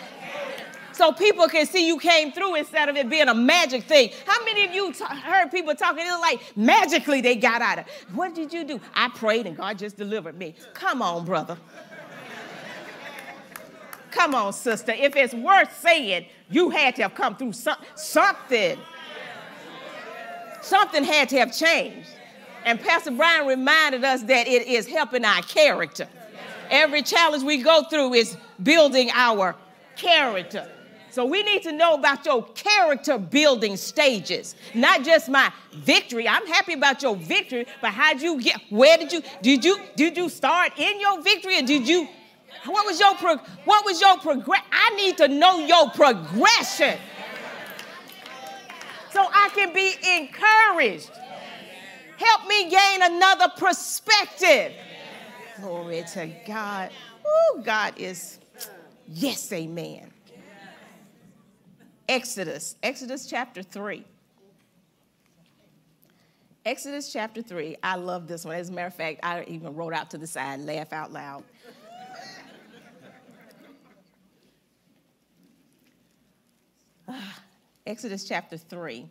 so 0.92 1.12
people 1.12 1.46
can 1.46 1.66
see 1.66 1.86
you 1.86 1.98
came 1.98 2.32
through 2.32 2.54
instead 2.54 2.88
of 2.88 2.96
it 2.96 3.10
being 3.10 3.28
a 3.28 3.34
magic 3.34 3.84
thing. 3.84 4.12
How 4.24 4.42
many 4.46 4.64
of 4.64 4.72
you 4.72 4.92
heard 4.92 5.50
people 5.50 5.74
talking? 5.74 6.06
It 6.06 6.10
was 6.10 6.20
like 6.22 6.56
magically 6.56 7.20
they 7.20 7.36
got 7.36 7.60
out 7.60 7.80
of. 7.80 7.84
What 8.14 8.34
did 8.34 8.50
you 8.50 8.64
do? 8.64 8.80
I 8.94 9.10
prayed 9.10 9.46
and 9.46 9.58
God 9.58 9.78
just 9.78 9.98
delivered 9.98 10.38
me. 10.38 10.54
Come 10.72 11.02
on, 11.02 11.26
brother. 11.26 11.58
Come 14.14 14.34
on, 14.34 14.52
sister. 14.52 14.92
If 14.92 15.16
it's 15.16 15.34
worth 15.34 15.76
saying, 15.80 16.26
you 16.48 16.70
had 16.70 16.94
to 16.96 17.02
have 17.02 17.14
come 17.16 17.34
through 17.36 17.52
some, 17.52 17.76
something. 17.96 18.78
Something 20.62 21.02
had 21.02 21.28
to 21.30 21.38
have 21.38 21.54
changed. 21.54 22.08
And 22.64 22.80
Pastor 22.80 23.10
Brian 23.10 23.46
reminded 23.46 24.04
us 24.04 24.22
that 24.22 24.46
it 24.46 24.68
is 24.68 24.86
helping 24.86 25.24
our 25.24 25.42
character. 25.42 26.08
Every 26.70 27.02
challenge 27.02 27.42
we 27.42 27.58
go 27.58 27.82
through 27.90 28.14
is 28.14 28.36
building 28.62 29.10
our 29.12 29.56
character. 29.96 30.70
So 31.10 31.24
we 31.24 31.42
need 31.42 31.62
to 31.64 31.72
know 31.72 31.94
about 31.94 32.24
your 32.24 32.44
character 32.54 33.18
building 33.18 33.76
stages, 33.76 34.54
not 34.74 35.04
just 35.04 35.28
my 35.28 35.52
victory. 35.72 36.26
I'm 36.26 36.46
happy 36.46 36.72
about 36.74 37.02
your 37.02 37.16
victory, 37.16 37.66
but 37.80 37.92
how'd 37.92 38.20
you 38.20 38.40
get? 38.40 38.60
Where 38.70 38.96
did 38.96 39.12
you 39.12 39.22
did 39.42 39.64
you 39.64 39.78
did 39.96 40.16
you 40.16 40.28
start 40.28 40.72
in 40.78 41.00
your 41.00 41.20
victory, 41.20 41.58
or 41.58 41.62
did 41.62 41.86
you? 41.86 42.08
What 42.66 42.86
was 42.86 42.98
your 42.98 43.14
pro, 43.16 43.36
what 43.64 43.84
was 43.84 44.00
your 44.00 44.16
progress? 44.18 44.62
I 44.72 44.90
need 44.96 45.16
to 45.18 45.28
know 45.28 45.58
your 45.58 45.90
progression, 45.90 46.98
so 49.10 49.26
I 49.32 49.50
can 49.54 49.72
be 49.72 49.94
encouraged. 50.18 51.10
Help 52.16 52.48
me 52.48 52.70
gain 52.70 53.02
another 53.02 53.48
perspective. 53.56 54.72
Glory 55.60 56.04
to 56.12 56.30
God. 56.46 56.90
Oh, 57.24 57.62
God 57.64 57.94
is 57.98 58.38
yes, 59.08 59.52
amen. 59.52 60.10
Exodus, 62.08 62.76
Exodus 62.82 63.26
chapter 63.26 63.62
3. 63.62 64.04
Exodus 66.64 67.12
chapter 67.12 67.42
3. 67.42 67.76
I 67.82 67.96
love 67.96 68.26
this 68.26 68.44
one. 68.44 68.56
As 68.56 68.70
a 68.70 68.72
matter 68.72 68.86
of 68.86 68.94
fact, 68.94 69.20
I 69.22 69.44
even 69.48 69.74
wrote 69.74 69.92
out 69.92 70.10
to 70.10 70.18
the 70.18 70.26
side, 70.26 70.60
laugh 70.60 70.92
out 70.92 71.12
loud. 71.12 71.44
Exodus 77.86 78.24
chapter 78.24 78.56
3, 78.56 79.06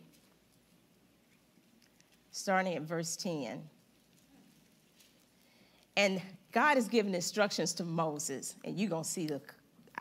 starting 2.32 2.74
at 2.74 2.82
verse 2.82 3.14
10. 3.14 3.62
And 5.96 6.20
God 6.50 6.76
is 6.76 6.88
giving 6.88 7.14
instructions 7.14 7.72
to 7.74 7.84
Moses, 7.84 8.56
and 8.64 8.76
you're 8.76 8.90
going 8.90 9.04
to 9.04 9.08
see 9.08 9.26
the, 9.26 9.40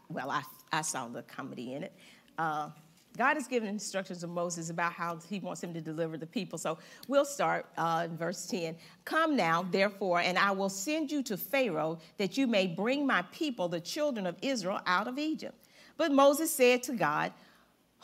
well, 0.10 0.32
I, 0.32 0.42
I 0.72 0.82
saw 0.82 1.08
the 1.08 1.22
comedy 1.22 1.76
in 1.76 1.84
it. 1.84 1.94
Uh, 2.40 2.70
God 3.16 3.36
has 3.36 3.46
given 3.46 3.70
instructions 3.70 4.22
to 4.22 4.28
Moses 4.28 4.72
about 4.72 4.92
how 4.92 5.20
he 5.30 5.40
wants 5.40 5.62
him 5.62 5.72
to 5.76 5.82
deliver 5.82 6.18
the 6.18 6.26
people. 6.26 6.58
So 6.58 6.80
we'll 7.08 7.26
start 7.26 7.68
uh, 7.78 8.08
in 8.10 8.18
verse 8.18 8.48
10. 8.48 8.76
Come 9.06 9.36
now, 9.36 9.68
therefore, 9.70 10.22
and 10.22 10.36
I 10.36 10.50
will 10.50 10.70
send 10.70 11.12
you 11.12 11.22
to 11.24 11.38
Pharaoh 11.38 12.00
that 12.18 12.40
you 12.40 12.48
may 12.48 12.66
bring 12.66 13.06
my 13.06 13.22
people, 13.32 13.68
the 13.68 13.80
children 13.80 14.26
of 14.26 14.36
Israel, 14.42 14.80
out 14.88 15.08
of 15.08 15.20
Egypt. 15.20 15.54
But 15.96 16.12
Moses 16.12 16.52
said 16.52 16.82
to 16.84 16.94
God, 16.94 17.32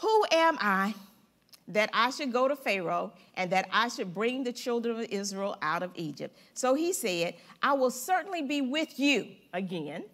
Who 0.01 0.25
am 0.31 0.57
I 0.59 0.93
that 1.67 1.89
I 1.93 2.09
should 2.09 2.31
go 2.31 2.47
to 2.47 2.55
Pharaoh 2.55 3.11
and 3.35 3.51
that 3.51 3.67
I 3.71 3.89
should 3.89 4.13
bring 4.13 4.43
the 4.43 4.53
children 4.53 4.99
of 4.99 5.05
Israel 5.09 5.57
out 5.61 5.83
of 5.83 5.91
Egypt? 5.95 6.37
So 6.53 6.73
he 6.73 6.93
said, 6.93 7.35
I 7.61 7.73
will 7.73 7.91
certainly 7.91 8.41
be 8.41 8.61
with 8.61 8.99
you 8.99 9.27
again, 9.53 10.05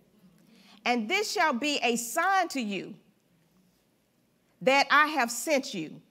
and 0.86 1.08
this 1.10 1.32
shall 1.32 1.54
be 1.54 1.80
a 1.84 1.96
sign 1.96 2.48
to 2.50 2.62
you 2.62 2.96
that 4.62 4.88
I 4.90 5.08
have 5.08 5.30
sent 5.30 5.74
you. 5.74 6.02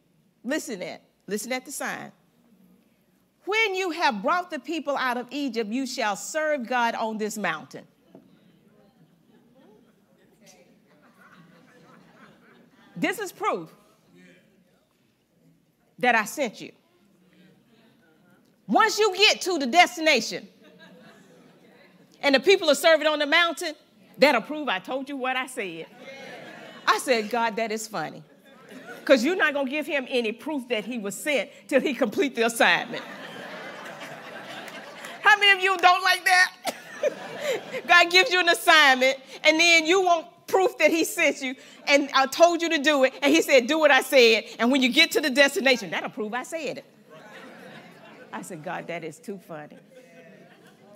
Listen 0.45 0.83
at, 0.83 1.03
listen 1.27 1.53
at 1.53 1.65
the 1.65 1.73
sign. 1.73 2.13
When 3.45 3.75
you 3.75 3.91
have 3.91 4.23
brought 4.23 4.51
the 4.51 4.59
people 4.59 4.97
out 4.97 5.17
of 5.17 5.27
Egypt, 5.31 5.71
you 5.71 5.87
shall 5.87 6.17
serve 6.17 6.67
God 6.67 6.95
on 6.95 7.19
this 7.19 7.37
mountain. 7.37 7.85
This 12.97 13.19
is 13.19 13.33
proof 13.33 13.71
that 15.99 16.15
I 16.15 16.25
sent 16.25 16.61
you. 16.61 16.73
Once 18.67 18.99
you 18.99 19.15
get 19.17 19.41
to 19.43 19.59
the 19.59 19.67
destination 19.67 20.49
and 22.21 22.35
the 22.35 22.41
people 22.41 22.71
are 22.71 22.75
serving 22.75 23.07
on 23.07 23.19
the 23.19 23.27
mountain, 23.27 23.75
that'll 24.17 24.41
prove 24.41 24.69
I 24.69 24.79
told 24.79 25.09
you 25.09 25.17
what 25.17 25.37
I 25.37 25.47
said. 25.47 25.87
I 26.87 26.99
said, 26.99 27.31
God, 27.31 27.57
that 27.57 27.73
is 27.73 27.87
funny 27.89 28.23
because 29.01 29.23
you're 29.23 29.37
not 29.37 29.53
going 29.53 29.67
to 29.67 29.71
give 29.71 29.87
him 29.87 30.07
any 30.09 30.33
proof 30.33 30.67
that 30.69 30.85
he 30.85 30.99
was 30.99 31.15
sent 31.15 31.51
till 31.69 31.81
he 31.81 31.93
complete 31.93 32.35
the 32.35 32.47
assignment. 32.47 33.05
How 35.21 35.39
many 35.39 35.53
of 35.53 35.61
you 35.61 35.77
don't 35.77 36.03
like 36.03 36.25
that? 36.25 36.75
God 37.87 38.11
gives 38.11 38.31
you 38.31 38.41
an 38.41 38.49
assignment, 38.49 39.19
and 39.43 39.61
then 39.61 39.85
you 39.85 40.03
want 40.03 40.27
proof 40.55 40.79
that 40.79 40.93
he 40.93 41.03
sent 41.03 41.43
you, 41.43 41.57
and 41.89 42.09
I 42.15 42.27
told 42.27 42.63
you 42.63 42.69
to 42.71 42.79
do 42.79 43.03
it, 43.03 43.15
and 43.21 43.35
he 43.35 43.43
said, 43.43 43.67
do 43.67 43.77
what 43.81 43.91
I 43.91 44.03
said, 44.03 44.45
and 44.61 44.71
when 44.71 44.83
you 44.83 44.89
get 44.89 45.11
to 45.13 45.21
the 45.21 45.31
destination, 45.31 45.91
that'll 45.91 46.11
prove 46.11 46.33
I 46.33 46.45
said 46.45 46.79
it. 46.79 46.85
I 48.33 48.43
said, 48.43 48.63
God, 48.63 48.87
that 48.87 49.03
is 49.03 49.19
too 49.19 49.37
funny. 49.37 49.79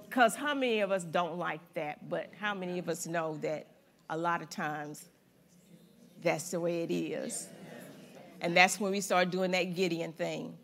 Because 0.08 0.36
how 0.36 0.54
many 0.54 0.78
of 0.80 0.92
us 0.92 1.02
don't 1.02 1.38
like 1.38 1.60
that, 1.74 2.08
but 2.08 2.30
how 2.38 2.54
many 2.54 2.78
of 2.78 2.88
us 2.88 3.06
know 3.06 3.36
that 3.42 3.66
a 4.08 4.16
lot 4.16 4.42
of 4.42 4.48
times 4.48 5.06
that's 6.22 6.52
the 6.52 6.60
way 6.60 6.82
it 6.84 6.92
is? 6.92 7.48
And 8.40 8.56
that's 8.56 8.78
when 8.78 8.92
we 8.92 9.00
start 9.00 9.30
doing 9.30 9.50
that 9.50 9.74
Gideon 9.74 10.12
thing. 10.12 10.56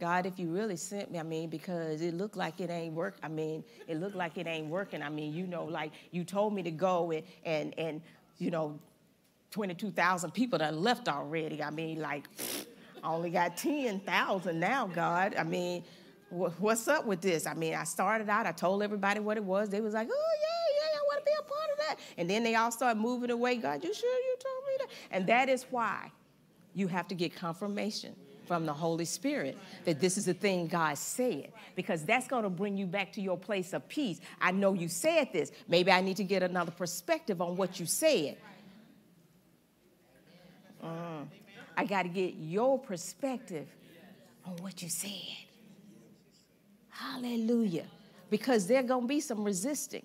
God, 0.00 0.24
if 0.24 0.38
you 0.38 0.48
really 0.48 0.76
sent 0.76 1.12
me, 1.12 1.18
I 1.18 1.22
mean, 1.22 1.50
because 1.50 2.00
it 2.00 2.14
looked 2.14 2.36
like 2.36 2.60
it 2.60 2.70
ain't 2.70 2.94
work. 2.94 3.16
I 3.22 3.28
mean, 3.28 3.62
it 3.86 4.00
looked 4.00 4.16
like 4.16 4.38
it 4.38 4.46
ain't 4.46 4.68
working. 4.68 5.02
I 5.02 5.10
mean, 5.10 5.34
you 5.34 5.46
know, 5.46 5.64
like 5.64 5.92
you 6.10 6.24
told 6.24 6.54
me 6.54 6.62
to 6.62 6.70
go 6.70 7.12
and 7.12 7.24
and 7.44 7.78
and 7.78 8.00
you 8.38 8.50
know, 8.50 8.78
22,000 9.50 10.30
people 10.30 10.58
that 10.58 10.74
left 10.74 11.08
already. 11.08 11.62
I 11.62 11.70
mean, 11.70 12.00
like, 12.00 12.24
I 13.04 13.12
only 13.12 13.30
got 13.30 13.56
10,000 13.56 14.58
now, 14.58 14.86
God. 14.86 15.34
I 15.36 15.42
mean, 15.42 15.84
wh- 16.30 16.58
what's 16.58 16.88
up 16.88 17.04
with 17.04 17.20
this? 17.20 17.46
I 17.46 17.54
mean, 17.54 17.74
I 17.74 17.84
started 17.84 18.28
out, 18.28 18.46
I 18.46 18.52
told 18.52 18.82
everybody 18.82 19.20
what 19.20 19.36
it 19.36 19.44
was. 19.44 19.68
They 19.68 19.80
was 19.80 19.92
like, 19.92 20.08
oh, 20.10 20.32
yeah, 20.40 20.90
yeah, 20.92 20.98
I 20.98 21.02
want 21.02 21.18
to 21.18 21.24
be 21.24 21.32
a 21.38 21.42
part 21.42 21.70
of 21.72 21.78
that. 21.78 21.96
And 22.16 22.30
then 22.30 22.42
they 22.42 22.54
all 22.54 22.70
started 22.70 23.00
moving 23.00 23.30
away. 23.30 23.56
God, 23.56 23.84
you 23.84 23.92
sure 23.92 24.18
you 24.18 24.36
told 24.38 24.64
me 24.66 24.72
that? 24.78 25.16
And 25.16 25.26
that 25.26 25.48
is 25.48 25.66
why 25.70 26.10
you 26.74 26.86
have 26.86 27.08
to 27.08 27.14
get 27.14 27.34
confirmation 27.34 28.14
from 28.50 28.66
the 28.66 28.72
Holy 28.72 29.04
Spirit 29.04 29.56
that 29.84 30.00
this 30.00 30.18
is 30.18 30.24
the 30.24 30.34
thing 30.34 30.66
God 30.66 30.98
said, 30.98 31.52
because 31.76 32.04
that's 32.04 32.26
going 32.26 32.42
to 32.42 32.50
bring 32.50 32.76
you 32.76 32.84
back 32.84 33.12
to 33.12 33.20
your 33.20 33.38
place 33.38 33.72
of 33.72 33.88
peace. 33.88 34.20
I 34.40 34.50
know 34.50 34.72
you 34.72 34.88
said 34.88 35.28
this. 35.32 35.52
Maybe 35.68 35.92
I 35.92 36.00
need 36.00 36.16
to 36.16 36.24
get 36.24 36.42
another 36.42 36.72
perspective 36.72 37.40
on 37.40 37.56
what 37.56 37.78
you 37.78 37.86
said. 37.86 38.38
Mm. 40.84 41.28
I 41.76 41.84
got 41.84 42.02
to 42.02 42.08
get 42.08 42.34
your 42.34 42.76
perspective 42.76 43.68
on 44.44 44.56
what 44.56 44.82
you 44.82 44.88
said. 44.88 45.36
Hallelujah. 46.88 47.86
Because 48.30 48.66
there's 48.66 48.84
going 48.84 49.02
to 49.02 49.06
be 49.06 49.20
some 49.20 49.44
resisting. 49.44 50.04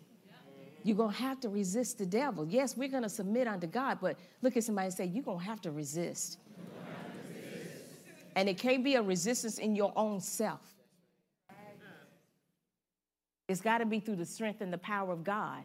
You're 0.84 0.98
going 0.98 1.16
to 1.16 1.22
have 1.24 1.40
to 1.40 1.50
resist 1.50 1.98
the 1.98 2.06
devil. 2.06 2.46
Yes, 2.48 2.78
we're 2.78 2.90
going 2.90 3.02
to 3.02 3.10
submit 3.10 3.48
unto 3.48 3.66
God, 3.66 3.98
but 4.00 4.18
look 4.44 4.56
at 4.56 4.64
somebody 4.64 4.86
and 4.86 4.94
say, 4.94 5.06
You're 5.06 5.24
going 5.24 5.40
to 5.40 5.46
have 5.46 5.62
to 5.62 5.72
resist. 5.72 6.38
And 8.36 8.50
it 8.50 8.58
can't 8.58 8.84
be 8.84 8.96
a 8.96 9.02
resistance 9.02 9.58
in 9.58 9.76
your 9.76 9.94
own 9.96 10.20
self. 10.20 10.62
It's 13.48 13.62
got 13.62 13.78
to 13.78 13.86
be 13.86 14.00
through 14.00 14.18
the 14.18 14.26
strength 14.26 14.62
and 14.62 14.74
the 14.74 14.78
power 14.78 15.12
of 15.12 15.24
God. 15.24 15.64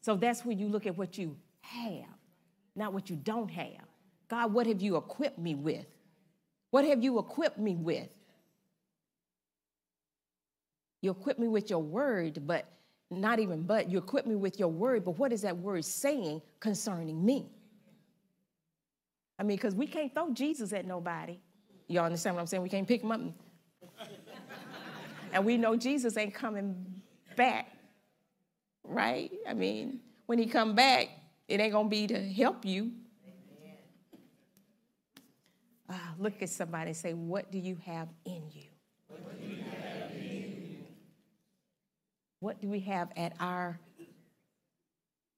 So 0.00 0.14
that's 0.14 0.44
when 0.44 0.58
you 0.58 0.68
look 0.68 0.86
at 0.86 0.96
what 0.96 1.18
you 1.18 1.36
have, 1.60 2.04
not 2.76 2.92
what 2.92 3.10
you 3.10 3.16
don't 3.16 3.50
have. 3.50 3.86
God, 4.28 4.52
what 4.52 4.66
have 4.66 4.82
you 4.82 4.96
equipped 4.96 5.38
me 5.38 5.54
with? 5.54 5.86
What 6.70 6.84
have 6.84 7.02
you 7.02 7.18
equipped 7.18 7.58
me 7.58 7.74
with? 7.74 8.08
You 11.00 11.12
equip 11.12 11.38
me 11.38 11.48
with 11.48 11.70
your 11.70 11.82
word, 11.82 12.46
but 12.46 12.66
not 13.10 13.38
even 13.38 13.62
but, 13.62 13.90
you 13.90 13.98
equip 13.98 14.26
me 14.26 14.34
with 14.34 14.58
your 14.58 14.68
word, 14.68 15.04
but 15.04 15.18
what 15.18 15.32
is 15.32 15.42
that 15.42 15.56
word 15.56 15.84
saying 15.84 16.42
concerning 16.60 17.24
me? 17.24 17.46
I 19.38 19.44
mean, 19.44 19.56
because 19.56 19.74
we 19.74 19.86
can't 19.86 20.12
throw 20.12 20.32
Jesus 20.32 20.72
at 20.72 20.84
nobody. 20.84 21.38
Y'all 21.88 22.04
understand 22.04 22.36
what 22.36 22.42
I'm 22.42 22.46
saying? 22.46 22.62
We 22.62 22.68
can't 22.68 22.86
pick 22.86 23.02
him 23.02 23.10
up. 23.12 23.20
And, 25.32 25.44
we 25.44 25.56
know 25.56 25.76
Jesus 25.76 26.16
ain't 26.16 26.34
coming 26.34 27.02
back, 27.36 27.72
right? 28.84 29.30
I 29.48 29.54
mean, 29.54 30.00
when 30.26 30.38
he 30.38 30.46
come 30.46 30.74
back, 30.74 31.08
it 31.48 31.60
ain't 31.60 31.72
gonna 31.72 31.88
be 31.88 32.06
to 32.06 32.32
help 32.32 32.64
you. 32.64 32.92
Uh, 35.88 35.94
look 36.18 36.42
at 36.42 36.50
somebody 36.50 36.88
and 36.88 36.96
say, 36.96 37.14
what 37.14 37.50
do 37.50 37.58
you 37.58 37.76
have 37.86 38.08
in 38.26 38.42
you? 38.52 38.64
What 42.40 42.60
do 42.60 42.68
we 42.68 42.80
have 42.80 43.10
at 43.16 43.32
our 43.40 43.80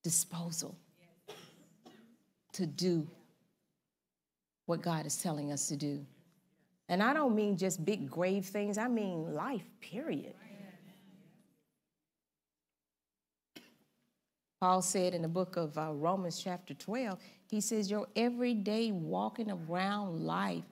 disposal 0.03 0.77
to 2.53 2.67
do 2.67 3.07
what 4.67 4.83
God 4.83 5.07
is 5.07 5.17
telling 5.17 5.53
us 5.53 5.69
to 5.69 5.77
do. 5.77 6.05
And 6.91 7.05
I 7.05 7.15
don't 7.15 7.37
mean 7.37 7.57
just 7.57 7.85
big 7.85 8.11
grave 8.11 8.45
things, 8.45 8.77
I 8.77 8.89
mean 8.89 9.33
life, 9.33 9.63
period. 9.81 10.35
Paul 14.61 14.83
said 14.83 15.15
in 15.15 15.23
the 15.23 15.29
book 15.29 15.57
of 15.57 15.79
uh, 15.79 15.93
Romans, 15.93 16.43
chapter 16.43 16.75
12, 16.75 17.17
he 17.49 17.61
says, 17.61 17.91
Your 17.93 18.09
everyday 18.17 18.91
walking 18.91 19.53
around 19.53 20.27
life, 20.27 20.65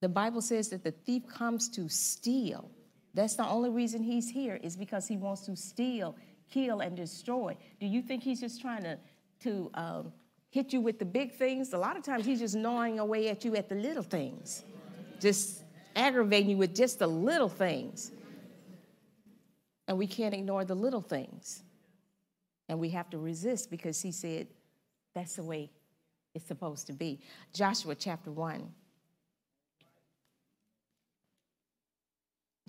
the 0.00 0.08
Bible 0.08 0.40
says 0.40 0.70
that 0.70 0.82
the 0.82 0.90
thief 0.90 1.28
comes 1.28 1.68
to 1.68 1.86
steal. 1.90 2.70
That's 3.12 3.36
the 3.36 3.46
only 3.46 3.68
reason 3.68 4.02
he's 4.02 4.30
here, 4.30 4.58
is 4.62 4.74
because 4.74 5.06
he 5.06 5.18
wants 5.18 5.42
to 5.42 5.54
steal, 5.54 6.16
kill, 6.50 6.80
and 6.80 6.96
destroy. 6.96 7.58
Do 7.78 7.86
you 7.86 8.00
think 8.00 8.22
he's 8.22 8.40
just 8.40 8.62
trying 8.62 8.84
to, 8.84 8.98
to 9.42 9.70
um, 9.74 10.12
hit 10.48 10.72
you 10.72 10.80
with 10.80 10.98
the 10.98 11.04
big 11.04 11.34
things? 11.34 11.74
A 11.74 11.78
lot 11.78 11.98
of 11.98 12.02
times 12.02 12.24
he's 12.24 12.40
just 12.40 12.56
gnawing 12.56 12.98
away 12.98 13.28
at 13.28 13.44
you 13.44 13.54
at 13.54 13.68
the 13.68 13.74
little 13.74 14.02
things, 14.02 14.64
just 15.20 15.62
aggravating 15.94 16.50
you 16.50 16.56
with 16.56 16.74
just 16.74 16.98
the 16.98 17.06
little 17.06 17.48
things. 17.48 18.10
And 19.86 19.98
we 19.98 20.06
can't 20.06 20.34
ignore 20.34 20.64
the 20.64 20.74
little 20.74 21.00
things. 21.00 21.62
And 22.68 22.78
we 22.78 22.90
have 22.90 23.10
to 23.10 23.18
resist 23.18 23.70
because 23.70 24.00
he 24.00 24.12
said 24.12 24.46
that's 25.14 25.36
the 25.36 25.42
way 25.42 25.70
it's 26.34 26.46
supposed 26.46 26.86
to 26.86 26.92
be. 26.92 27.20
Joshua 27.52 27.94
chapter 27.94 28.30
1. 28.30 28.72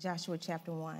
Joshua 0.00 0.36
chapter 0.36 0.72
1. 0.72 0.98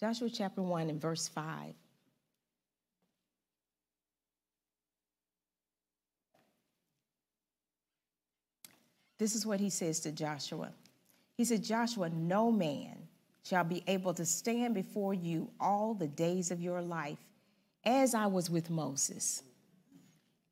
Joshua 0.00 0.28
chapter 0.28 0.60
1 0.60 0.90
and 0.90 1.00
verse 1.00 1.28
5. 1.28 1.74
This 9.18 9.34
is 9.34 9.46
what 9.46 9.60
he 9.60 9.70
says 9.70 10.00
to 10.00 10.12
Joshua. 10.12 10.70
He 11.36 11.44
said, 11.44 11.62
Joshua, 11.62 12.10
no 12.10 12.50
man 12.50 12.96
shall 13.44 13.64
be 13.64 13.82
able 13.86 14.14
to 14.14 14.24
stand 14.24 14.74
before 14.74 15.14
you 15.14 15.50
all 15.60 15.94
the 15.94 16.08
days 16.08 16.50
of 16.50 16.60
your 16.60 16.80
life, 16.80 17.18
as 17.84 18.14
I 18.14 18.26
was 18.26 18.48
with 18.50 18.70
Moses. 18.70 19.42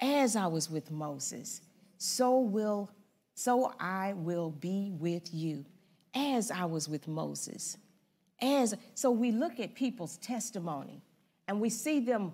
As 0.01 0.37
I 0.37 0.47
was 0.47 0.69
with 0.69 0.91
Moses, 0.91 1.63
so 1.97 2.41
will 2.41 2.91
so 3.35 3.73
I 3.81 4.13
will 4.13 4.51
be 4.51 4.91
with 4.99 5.33
you, 5.33 5.65
as 6.15 6.51
I 6.51 6.65
was 6.65 6.89
with 6.89 7.09
Moses. 7.09 7.79
As 8.41 8.75
so 8.95 9.11
we 9.11 9.31
look 9.31 9.61
at 9.61 9.75
people's 9.75 10.19
testimony 10.19 11.01
and 11.49 11.61
we 11.61 11.71
see 11.71 12.01
them 12.01 12.33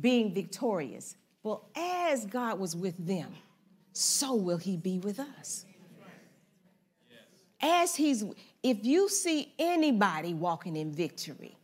being 0.00 0.32
victorious. 0.32 1.16
Well, 1.42 1.68
as 1.76 2.24
God 2.24 2.58
was 2.58 2.74
with 2.74 2.96
them, 3.06 3.34
so 3.92 4.34
will 4.34 4.56
he 4.56 4.76
be 4.76 4.98
with 4.98 5.20
us. 5.20 5.66
As 7.60 7.94
he's 7.94 8.24
if 8.62 8.84
you 8.84 9.08
see 9.08 9.52
anybody 9.58 10.34
walking 10.34 10.76
in 10.76 10.92
victory, 10.92 11.56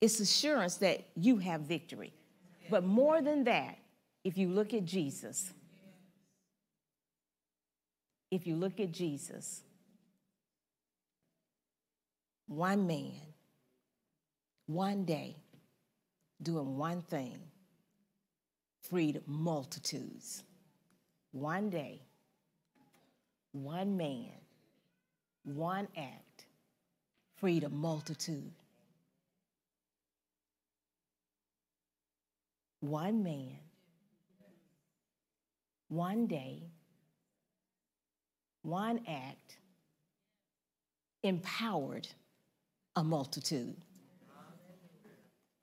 it's 0.00 0.20
assurance 0.20 0.76
that 0.76 1.04
you 1.16 1.38
have 1.38 1.62
victory. 1.62 2.12
But 2.70 2.84
more 2.84 3.20
than 3.20 3.44
that, 3.44 3.78
if 4.22 4.38
you 4.38 4.48
look 4.48 4.74
at 4.74 4.84
Jesus, 4.84 5.52
if 8.30 8.46
you 8.46 8.56
look 8.56 8.80
at 8.80 8.92
Jesus, 8.92 9.62
one 12.46 12.86
man, 12.86 13.12
one 14.66 15.04
day, 15.04 15.36
doing 16.42 16.76
one 16.76 17.02
thing, 17.02 17.38
freed 18.88 19.20
multitudes. 19.26 20.42
One 21.32 21.70
day, 21.70 22.02
one 23.52 23.96
man, 23.96 24.30
one 25.44 25.88
act, 25.96 26.46
freed 27.36 27.64
a 27.64 27.68
multitude. 27.68 28.52
One 32.80 33.22
man, 33.22 33.58
one 35.88 36.26
day, 36.26 36.62
one 38.62 39.00
act 39.08 39.56
empowered 41.22 42.06
a 42.96 43.02
multitude. 43.02 43.76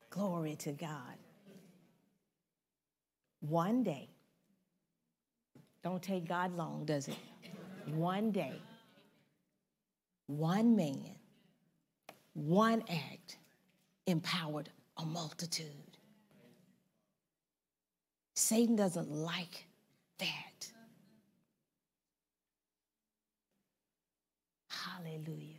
Glory 0.10 0.56
to 0.56 0.72
God. 0.72 1.21
One 3.42 3.84
day. 3.84 4.10
Don't 5.84 6.02
take 6.02 6.28
God 6.28 6.56
long, 6.56 6.86
does 6.86 7.08
it? 7.08 7.18
one 7.88 8.32
day, 8.32 8.62
one 10.28 10.76
man, 10.76 11.16
one 12.34 12.84
act 12.90 13.38
empowered 14.06 14.70
a 14.98 15.06
multitude. 15.06 15.68
Satan 18.36 18.76
doesn't 18.76 19.12
like 19.12 19.66
that. 20.20 20.72
Hallelujah. 24.70 25.58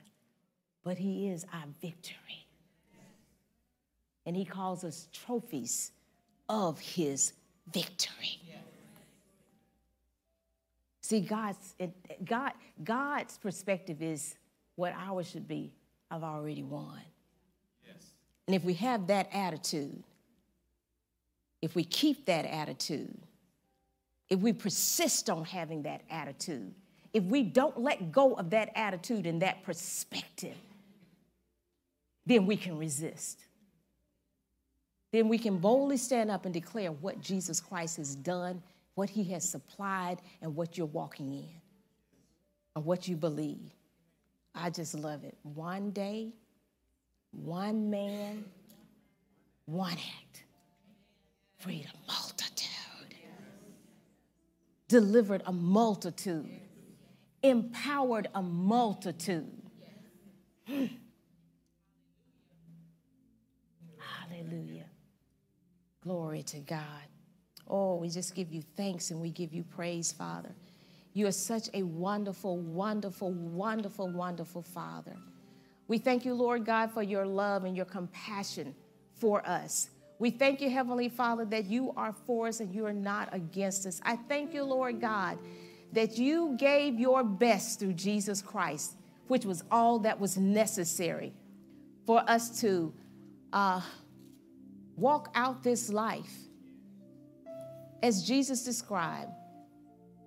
But 0.84 0.98
he 0.98 1.28
is 1.28 1.44
our 1.52 1.66
victory. 1.80 2.46
And 4.24 4.36
he 4.36 4.44
calls 4.44 4.84
us 4.84 5.08
trophies 5.12 5.90
of 6.48 6.78
his 6.80 7.32
victory. 7.70 8.38
See, 11.02 11.20
God's, 11.20 11.74
God, 12.24 12.52
God's 12.82 13.36
perspective 13.36 14.00
is 14.00 14.36
what 14.76 14.94
ours 14.96 15.28
should 15.28 15.46
be. 15.46 15.74
I've 16.10 16.22
already 16.22 16.62
won. 16.62 17.00
Yes. 17.86 18.02
And 18.46 18.56
if 18.56 18.64
we 18.64 18.72
have 18.74 19.08
that 19.08 19.28
attitude, 19.32 20.02
if 21.60 21.74
we 21.74 21.84
keep 21.84 22.24
that 22.26 22.46
attitude, 22.46 23.18
if 24.30 24.40
we 24.40 24.52
persist 24.52 25.28
on 25.28 25.44
having 25.44 25.82
that 25.82 26.00
attitude, 26.08 26.72
if 27.12 27.24
we 27.24 27.42
don't 27.42 27.78
let 27.78 28.10
go 28.10 28.34
of 28.34 28.50
that 28.50 28.70
attitude 28.74 29.26
and 29.26 29.42
that 29.42 29.62
perspective, 29.64 30.56
then 32.24 32.46
we 32.46 32.56
can 32.56 32.78
resist. 32.78 33.38
Then 35.12 35.28
we 35.28 35.38
can 35.38 35.58
boldly 35.58 35.98
stand 35.98 36.30
up 36.30 36.46
and 36.46 36.54
declare 36.54 36.90
what 36.90 37.20
Jesus 37.20 37.60
Christ 37.60 37.98
has 37.98 38.16
done 38.16 38.62
what 38.94 39.10
He 39.10 39.24
has 39.32 39.48
supplied 39.48 40.20
and 40.40 40.54
what 40.54 40.76
you're 40.76 40.86
walking 40.86 41.32
in 41.32 41.48
and 42.76 42.84
what 42.84 43.08
you 43.08 43.16
believe. 43.16 43.72
I 44.54 44.70
just 44.70 44.94
love 44.94 45.24
it. 45.24 45.36
One 45.42 45.90
day, 45.90 46.32
one 47.30 47.90
man, 47.90 48.44
one 49.64 49.92
act, 49.92 50.44
freed 51.58 51.86
a 51.86 52.12
multitude, 52.12 52.68
delivered 54.88 55.42
a 55.46 55.52
multitude, 55.52 56.50
empowered 57.42 58.28
a 58.34 58.42
multitude. 58.42 59.50
Hmm. 60.66 60.86
Hallelujah. 63.98 64.84
Glory 66.02 66.42
to 66.42 66.58
God. 66.58 66.78
Oh, 67.68 67.96
we 67.96 68.08
just 68.08 68.34
give 68.34 68.50
you 68.50 68.62
thanks 68.76 69.10
and 69.10 69.20
we 69.20 69.30
give 69.30 69.52
you 69.52 69.62
praise, 69.62 70.12
Father. 70.12 70.54
You 71.14 71.26
are 71.26 71.32
such 71.32 71.68
a 71.74 71.82
wonderful, 71.84 72.58
wonderful, 72.58 73.32
wonderful, 73.32 74.08
wonderful 74.08 74.62
Father. 74.62 75.16
We 75.86 75.98
thank 75.98 76.24
you, 76.24 76.34
Lord 76.34 76.64
God, 76.64 76.90
for 76.90 77.02
your 77.02 77.26
love 77.26 77.64
and 77.64 77.76
your 77.76 77.84
compassion 77.84 78.74
for 79.14 79.46
us. 79.46 79.90
We 80.18 80.30
thank 80.30 80.60
you, 80.60 80.70
Heavenly 80.70 81.08
Father, 81.08 81.44
that 81.46 81.66
you 81.66 81.92
are 81.96 82.14
for 82.26 82.48
us 82.48 82.60
and 82.60 82.74
you 82.74 82.86
are 82.86 82.92
not 82.92 83.28
against 83.32 83.86
us. 83.86 84.00
I 84.04 84.16
thank 84.16 84.54
you, 84.54 84.64
Lord 84.64 85.00
God, 85.00 85.38
that 85.92 86.16
you 86.16 86.56
gave 86.58 86.98
your 86.98 87.22
best 87.22 87.78
through 87.78 87.92
Jesus 87.92 88.40
Christ, 88.40 88.96
which 89.28 89.44
was 89.44 89.62
all 89.70 89.98
that 90.00 90.18
was 90.18 90.36
necessary 90.36 91.32
for 92.06 92.28
us 92.28 92.60
to 92.60 92.92
uh, 93.52 93.80
walk 94.96 95.30
out 95.34 95.62
this 95.62 95.90
life 95.90 96.32
as 98.02 98.24
Jesus 98.24 98.64
described, 98.64 99.30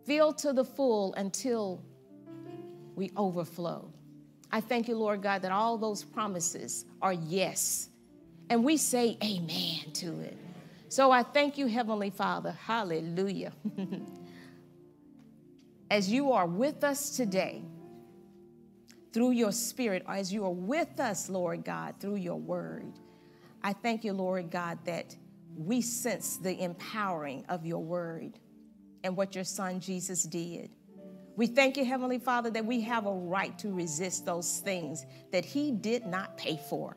filled 0.06 0.38
to 0.40 0.54
the 0.54 0.64
full 0.64 1.14
until 1.16 1.84
we 2.96 3.12
overflow. 3.18 3.92
I 4.52 4.62
thank 4.62 4.88
you, 4.88 4.96
Lord 4.96 5.22
God, 5.22 5.42
that 5.42 5.52
all 5.52 5.78
those 5.78 6.04
promises 6.04 6.86
are 7.02 7.14
yes. 7.14 7.90
And 8.50 8.64
we 8.64 8.78
say 8.78 9.18
amen 9.24 9.92
to 9.96 10.20
it. 10.22 10.38
So 10.88 11.12
I 11.12 11.24
thank 11.24 11.58
you, 11.58 11.68
Heavenly 11.68 12.10
Father. 12.10 12.52
Hallelujah. 12.52 13.52
As 15.92 16.10
you 16.10 16.32
are 16.32 16.48
with 16.48 16.84
us 16.84 17.18
today, 17.18 17.64
through 19.12 19.32
your 19.32 19.52
spirit, 19.54 20.04
or 20.08 20.16
as 20.16 20.34
you 20.34 20.44
are 20.44 20.52
with 20.52 21.00
us, 21.00 21.30
Lord 21.30 21.64
God, 21.64 21.96
through 22.02 22.18
your 22.18 22.36
word. 22.36 22.92
I 23.66 23.74
thank 23.74 24.04
you, 24.04 24.14
Lord 24.14 24.52
God, 24.52 24.78
that 24.86 25.16
we 25.58 25.82
sense 25.82 26.38
the 26.38 26.62
empowering 26.62 27.46
of 27.50 27.66
your 27.66 27.84
word 27.84 28.38
and 29.04 29.18
what 29.18 29.34
your 29.34 29.44
son 29.44 29.80
Jesus 29.80 30.22
did. 30.22 30.70
We 31.36 31.48
thank 31.48 31.76
you, 31.76 31.84
Heavenly 31.84 32.20
Father, 32.20 32.52
that 32.52 32.64
we 32.64 32.82
have 32.82 33.08
a 33.08 33.12
right 33.12 33.58
to 33.58 33.74
resist 33.74 34.24
those 34.24 34.60
things 34.60 35.04
that 35.32 35.44
he 35.44 35.72
did 35.72 36.06
not 36.06 36.38
pay 36.38 36.60
for. 36.70 36.96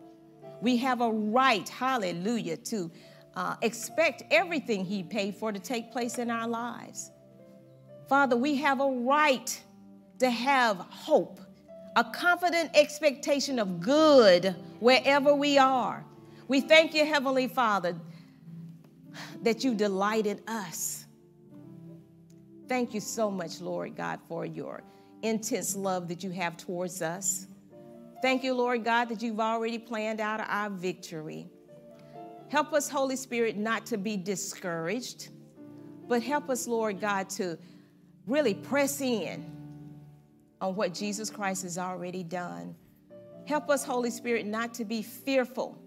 We 0.60 0.76
have 0.76 1.00
a 1.00 1.10
right, 1.10 1.66
hallelujah, 1.66 2.58
to 2.58 2.90
uh, 3.34 3.56
expect 3.62 4.24
everything 4.30 4.84
he 4.84 5.02
paid 5.02 5.36
for 5.36 5.50
to 5.50 5.58
take 5.58 5.90
place 5.90 6.18
in 6.18 6.30
our 6.30 6.46
lives. 6.46 7.10
Father, 8.10 8.36
we 8.36 8.56
have 8.56 8.82
a 8.82 8.90
right 8.90 9.58
to 10.18 10.28
have 10.28 10.76
hope 10.76 11.40
a 11.96 12.04
confident 12.04 12.70
expectation 12.74 13.58
of 13.58 13.80
good 13.80 14.54
wherever 14.80 15.34
we 15.34 15.56
are. 15.56 16.04
We 16.48 16.62
thank 16.62 16.94
you, 16.94 17.04
Heavenly 17.04 17.46
Father, 17.46 17.94
that 19.42 19.64
you 19.64 19.74
delighted 19.74 20.42
us. 20.48 21.04
Thank 22.66 22.94
you 22.94 23.00
so 23.00 23.30
much, 23.30 23.60
Lord 23.60 23.94
God, 23.94 24.18
for 24.28 24.46
your 24.46 24.82
intense 25.22 25.76
love 25.76 26.08
that 26.08 26.24
you 26.24 26.30
have 26.30 26.56
towards 26.56 27.02
us. 27.02 27.46
Thank 28.22 28.42
you, 28.42 28.54
Lord 28.54 28.82
God, 28.82 29.10
that 29.10 29.20
you've 29.20 29.40
already 29.40 29.78
planned 29.78 30.20
out 30.20 30.40
our 30.40 30.70
victory. 30.70 31.50
Help 32.48 32.72
us, 32.72 32.88
Holy 32.88 33.16
Spirit, 33.16 33.58
not 33.58 33.84
to 33.86 33.98
be 33.98 34.16
discouraged, 34.16 35.28
but 36.08 36.22
help 36.22 36.48
us, 36.48 36.66
Lord 36.66 36.98
God, 36.98 37.28
to 37.30 37.58
really 38.26 38.54
press 38.54 39.02
in 39.02 39.50
on 40.62 40.74
what 40.74 40.94
Jesus 40.94 41.28
Christ 41.28 41.62
has 41.64 41.76
already 41.76 42.22
done. 42.22 42.74
Help 43.46 43.68
us, 43.68 43.84
Holy 43.84 44.10
Spirit, 44.10 44.46
not 44.46 44.72
to 44.74 44.86
be 44.86 45.02
fearful 45.02 45.78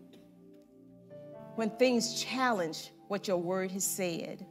when 1.56 1.70
things 1.72 2.22
challenge 2.22 2.91
what 3.08 3.28
your 3.28 3.38
word 3.38 3.72
has 3.72 3.84
said. 3.84 4.45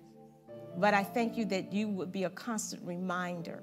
But 0.77 0.95
I 0.95 1.03
thank 1.03 1.37
you 1.37 1.45
that 1.47 1.73
you 1.73 1.89
would 1.89 2.13
be 2.13 2.25
a 2.25 2.31
constant 2.31 2.83
reminder 2.85 3.63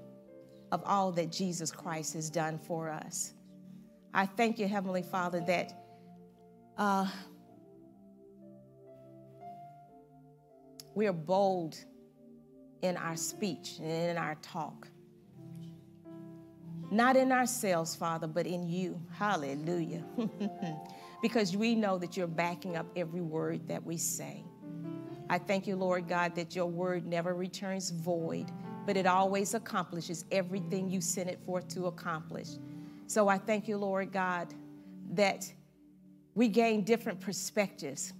of 0.71 0.83
all 0.85 1.11
that 1.13 1.31
Jesus 1.31 1.71
Christ 1.71 2.13
has 2.13 2.29
done 2.29 2.57
for 2.57 2.89
us. 2.89 3.33
I 4.13 4.25
thank 4.25 4.59
you, 4.59 4.67
Heavenly 4.67 5.03
Father, 5.03 5.39
that 5.41 5.83
uh, 6.77 7.07
we 10.95 11.07
are 11.07 11.13
bold 11.13 11.77
in 12.81 12.97
our 12.97 13.15
speech 13.15 13.75
and 13.79 14.11
in 14.11 14.17
our 14.17 14.35
talk. 14.41 14.87
Not 16.89 17.17
in 17.17 17.31
ourselves, 17.31 17.95
Father, 17.95 18.27
but 18.27 18.47
in 18.47 18.67
you. 18.67 19.01
Hallelujah. 19.13 20.03
because 21.21 21.55
we 21.55 21.75
know 21.75 21.97
that 21.97 22.15
you're 22.15 22.27
backing 22.27 22.75
up 22.75 22.85
every 22.95 23.21
word 23.21 23.67
that 23.67 23.83
we 23.83 23.97
say. 23.97 24.43
I 25.29 25.37
thank 25.37 25.67
you, 25.67 25.75
Lord 25.75 26.07
God, 26.07 26.35
that 26.35 26.55
your 26.55 26.67
word 26.67 27.05
never 27.05 27.33
returns 27.33 27.89
void, 27.89 28.51
but 28.85 28.95
it 28.95 29.05
always 29.05 29.53
accomplishes 29.53 30.25
everything 30.31 30.89
you 30.89 31.01
sent 31.01 31.29
it 31.29 31.39
forth 31.45 31.67
to 31.69 31.87
accomplish. 31.87 32.47
So 33.07 33.27
I 33.27 33.37
thank 33.37 33.67
you, 33.67 33.77
Lord 33.77 34.11
God, 34.11 34.53
that 35.13 35.51
we 36.35 36.47
gain 36.47 36.83
different 36.83 37.19
perspectives. 37.19 38.13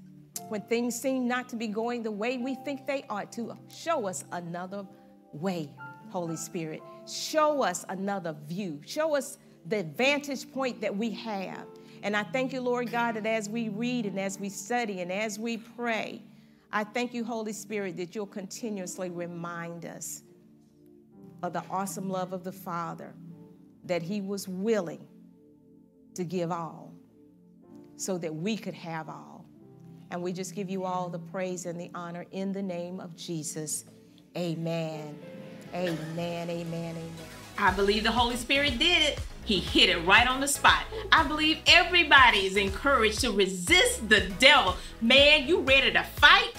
When 0.49 0.61
things 0.61 0.99
seem 0.99 1.27
not 1.27 1.49
to 1.49 1.55
be 1.55 1.67
going 1.67 2.03
the 2.03 2.11
way 2.11 2.37
we 2.37 2.55
think 2.55 2.87
they 2.87 3.05
ought 3.09 3.31
to, 3.33 3.57
show 3.69 4.07
us 4.07 4.25
another 4.31 4.85
way, 5.33 5.69
Holy 6.09 6.37
Spirit. 6.37 6.81
Show 7.07 7.63
us 7.63 7.85
another 7.89 8.35
view. 8.47 8.81
Show 8.85 9.15
us 9.15 9.37
the 9.65 9.83
vantage 9.83 10.51
point 10.51 10.81
that 10.81 10.95
we 10.95 11.11
have. 11.11 11.65
And 12.03 12.15
I 12.15 12.23
thank 12.23 12.53
you, 12.53 12.61
Lord 12.61 12.91
God, 12.91 13.15
that 13.15 13.25
as 13.25 13.49
we 13.49 13.69
read 13.69 14.05
and 14.05 14.19
as 14.19 14.39
we 14.39 14.49
study 14.49 15.01
and 15.01 15.11
as 15.11 15.39
we 15.39 15.57
pray, 15.57 16.21
I 16.71 16.83
thank 16.83 17.13
you, 17.13 17.23
Holy 17.23 17.53
Spirit, 17.53 17.97
that 17.97 18.15
you'll 18.15 18.25
continuously 18.25 19.09
remind 19.09 19.85
us 19.85 20.23
of 21.43 21.53
the 21.53 21.63
awesome 21.69 22.09
love 22.09 22.33
of 22.33 22.43
the 22.43 22.51
Father, 22.51 23.13
that 23.85 24.01
He 24.01 24.21
was 24.21 24.47
willing 24.47 25.07
to 26.15 26.23
give 26.23 26.51
all 26.51 26.93
so 27.95 28.17
that 28.17 28.33
we 28.33 28.57
could 28.57 28.73
have 28.73 29.09
all. 29.09 29.45
And 30.11 30.21
we 30.21 30.31
just 30.31 30.55
give 30.55 30.69
you 30.69 30.85
all 30.85 31.09
the 31.09 31.19
praise 31.19 31.65
and 31.65 31.79
the 31.79 31.91
honor 31.93 32.25
in 32.31 32.53
the 32.53 32.61
name 32.61 32.99
of 32.99 33.15
Jesus. 33.15 33.85
Amen. 34.37 35.17
Amen, 35.73 36.49
amen, 36.49 36.95
amen. 36.95 36.95
I 37.57 37.71
believe 37.71 38.03
the 38.03 38.11
Holy 38.11 38.35
Spirit 38.35 38.79
did 38.79 39.01
it. 39.01 39.19
He 39.47 39.61
hit 39.61 39.87
it 39.87 40.05
right 40.05 40.27
on 40.27 40.41
the 40.41 40.47
spot. 40.47 40.83
I 41.09 41.23
believe 41.23 41.59
everybody 41.67 42.45
is 42.45 42.57
encouraged 42.57 43.21
to 43.21 43.31
resist 43.31 44.09
the 44.09 44.29
devil. 44.39 44.75
Man, 44.99 45.47
you 45.47 45.61
ready 45.61 45.89
to 45.93 46.03
fight? 46.03 46.51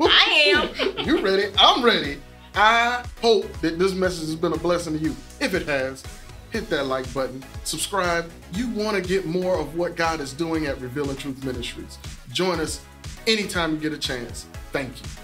I 0.00 0.68
am. 0.80 0.98
you 1.06 1.20
ready? 1.20 1.54
I'm 1.56 1.84
ready. 1.84 2.20
I 2.56 3.04
hope 3.22 3.50
that 3.60 3.78
this 3.78 3.94
message 3.94 4.26
has 4.26 4.34
been 4.34 4.52
a 4.52 4.58
blessing 4.58 4.98
to 4.98 4.98
you. 4.98 5.14
If 5.40 5.54
it 5.54 5.64
has, 5.68 6.02
hit 6.50 6.68
that 6.70 6.86
like 6.86 7.12
button, 7.14 7.44
subscribe. 7.62 8.28
You 8.52 8.68
want 8.70 8.96
to 8.96 9.08
get 9.08 9.26
more 9.26 9.56
of 9.56 9.76
what 9.76 9.94
God 9.94 10.20
is 10.20 10.32
doing 10.32 10.66
at 10.66 10.80
Revealing 10.80 11.16
Truth 11.16 11.44
Ministries. 11.44 11.98
Join 12.32 12.58
us 12.58 12.80
anytime 13.28 13.74
you 13.74 13.78
get 13.78 13.92
a 13.92 13.98
chance. 13.98 14.46
Thank 14.72 15.00
you. 15.00 15.23